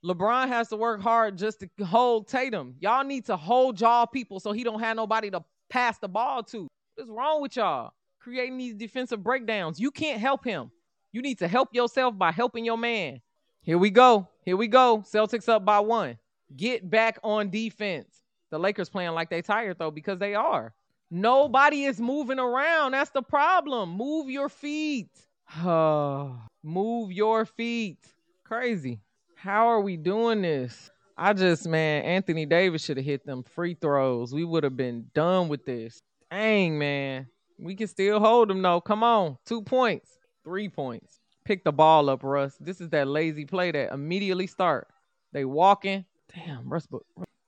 [0.05, 2.75] LeBron has to work hard just to hold Tatum.
[2.79, 6.43] Y'all need to hold y'all people so he don't have nobody to pass the ball
[6.43, 6.69] to.
[6.95, 7.91] What's wrong with y'all?
[8.21, 9.77] Creating these defensive breakdowns.
[9.77, 10.71] You can't help him.
[11.11, 13.19] You need to help yourself by helping your man.
[13.63, 14.29] Here we go.
[14.45, 14.99] Here we go.
[14.99, 16.17] Celtics up by one.
[16.55, 18.23] Get back on defense.
[18.49, 20.73] The Lakers playing like they tired though because they are.
[21.09, 22.91] Nobody is moving around.
[22.91, 23.91] That's the problem.
[23.91, 25.09] Move your feet.
[25.63, 27.99] Move your feet.
[28.43, 28.99] Crazy.
[29.35, 30.89] How are we doing this?
[31.17, 34.33] I just, man, Anthony Davis should have hit them free throws.
[34.33, 36.01] We would have been done with this.
[36.29, 37.27] Dang, man.
[37.57, 38.81] We can still hold them, though.
[38.81, 39.37] Come on.
[39.45, 41.19] Two points, three points.
[41.45, 42.57] Pick the ball up, Russ.
[42.59, 44.89] This is that lazy play that immediately start.
[45.31, 46.05] They walking.
[46.35, 47.03] Damn, Russ, but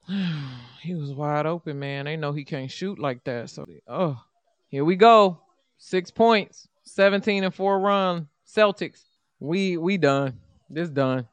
[0.81, 2.05] he was wide open, man.
[2.05, 3.49] They know he can't shoot like that.
[3.49, 4.21] So, oh,
[4.69, 5.41] here we go.
[5.77, 8.27] Six points, 17 and four run.
[8.45, 9.03] Celtics.
[9.39, 10.39] We we done.
[10.69, 11.27] This done.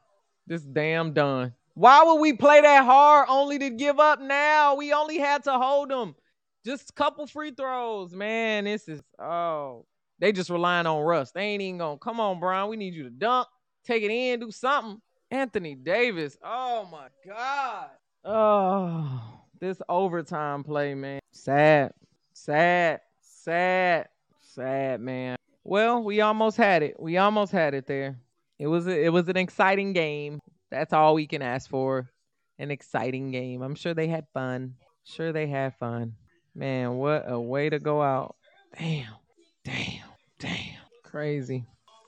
[0.45, 1.53] This damn done.
[1.73, 4.75] Why would we play that hard only to give up now?
[4.75, 6.15] We only had to hold them.
[6.63, 8.63] Just a couple free throws, man.
[8.63, 9.85] This is oh,
[10.19, 11.31] they just relying on Russ.
[11.31, 12.69] They ain't even gonna come on, Brian.
[12.69, 13.47] We need you to dunk,
[13.85, 15.01] take it in, do something.
[15.29, 16.37] Anthony Davis.
[16.41, 17.89] Oh my God.
[18.29, 19.21] Oh,
[19.61, 21.21] this overtime play, man.
[21.31, 21.93] Sad,
[22.33, 24.09] sad, sad,
[24.41, 25.37] sad, man.
[25.63, 26.99] Well, we almost had it.
[26.99, 28.19] We almost had it there.
[28.59, 30.41] It was a, it was an exciting game.
[30.69, 32.11] That's all we can ask for.
[32.59, 33.61] An exciting game.
[33.61, 34.73] I'm sure they had fun.
[35.05, 36.15] Sure they had fun.
[36.53, 38.35] Man, what a way to go out.
[38.77, 39.13] Damn.
[39.63, 40.09] Damn.
[40.37, 40.81] Damn.
[41.01, 41.63] Crazy.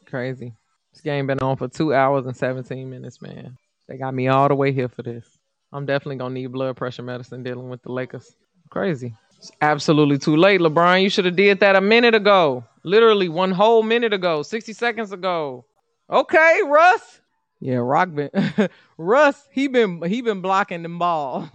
[0.05, 0.53] Crazy.
[0.91, 3.55] This game been on for two hours and 17 minutes, man.
[3.87, 5.38] They got me all the way here for this.
[5.71, 8.35] I'm definitely gonna need blood pressure medicine dealing with the Lakers.
[8.69, 9.15] Crazy.
[9.37, 11.01] It's absolutely too late, LeBron.
[11.01, 12.65] You should have did that a minute ago.
[12.83, 15.65] Literally one whole minute ago, 60 seconds ago.
[16.09, 17.21] Okay, Russ.
[17.59, 18.29] Yeah, Rock been
[18.97, 21.49] Russ, he been he been blocking them ball.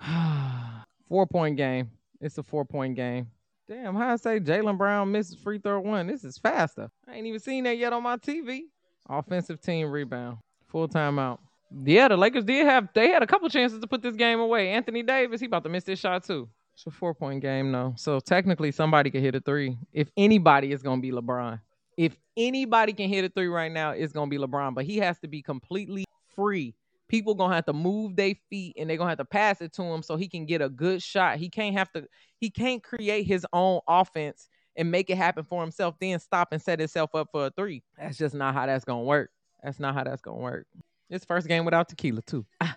[1.08, 1.90] four point game.
[2.20, 3.28] It's a four point game.
[3.68, 6.06] Damn, how I say Jaylen Brown misses free throw one.
[6.06, 6.90] This is faster.
[7.06, 8.62] I ain't even seen that yet on my TV.
[9.08, 10.38] Offensive team rebound.
[10.68, 11.38] Full timeout.
[11.84, 14.70] Yeah, the Lakers did have they had a couple chances to put this game away.
[14.70, 16.48] Anthony Davis, he about to miss this shot too.
[16.74, 17.94] It's a four point game though.
[17.96, 19.78] So technically somebody could hit a three.
[19.92, 21.60] If anybody is gonna be LeBron.
[21.96, 24.74] If anybody can hit a three right now, it's gonna be LeBron.
[24.74, 26.04] But he has to be completely
[26.34, 26.74] free.
[27.08, 29.82] People gonna have to move their feet and they're gonna have to pass it to
[29.82, 31.36] him so he can get a good shot.
[31.36, 32.06] He can't have to
[32.38, 36.62] he can't create his own offense and make it happen for himself, then stop and
[36.62, 37.82] set himself up for a three.
[37.98, 39.30] That's just not how that's gonna work.
[39.62, 40.66] That's not how that's gonna work.
[41.12, 42.46] This first game without tequila too.
[42.58, 42.74] Ah,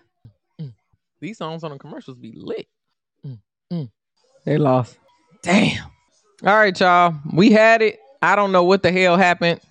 [0.60, 0.70] mm.
[1.20, 2.68] These songs on the commercials be lit.
[3.26, 3.38] Mm,
[3.72, 3.90] mm.
[4.44, 4.98] They lost.
[5.40, 5.86] Damn.
[6.44, 7.14] All right, y'all.
[7.32, 7.98] We had it.
[8.20, 9.62] I don't know what the hell happened.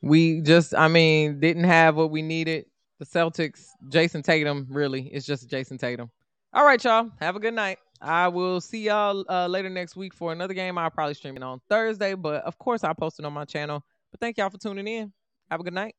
[0.00, 2.64] We just, I mean, didn't have what we needed.
[2.98, 6.10] The Celtics, Jayson Tatum, really, it's just Jayson Tatum.
[6.54, 7.10] All right, y'all.
[7.20, 7.76] Have a good night.
[8.00, 10.78] I will see y'all uh, later next week for another game.
[10.78, 13.84] I'll probably stream it on Thursday, but of course, I'll post it on my channel.
[14.10, 15.12] But thank y'all for tuning in.
[15.50, 15.94] Have a good night.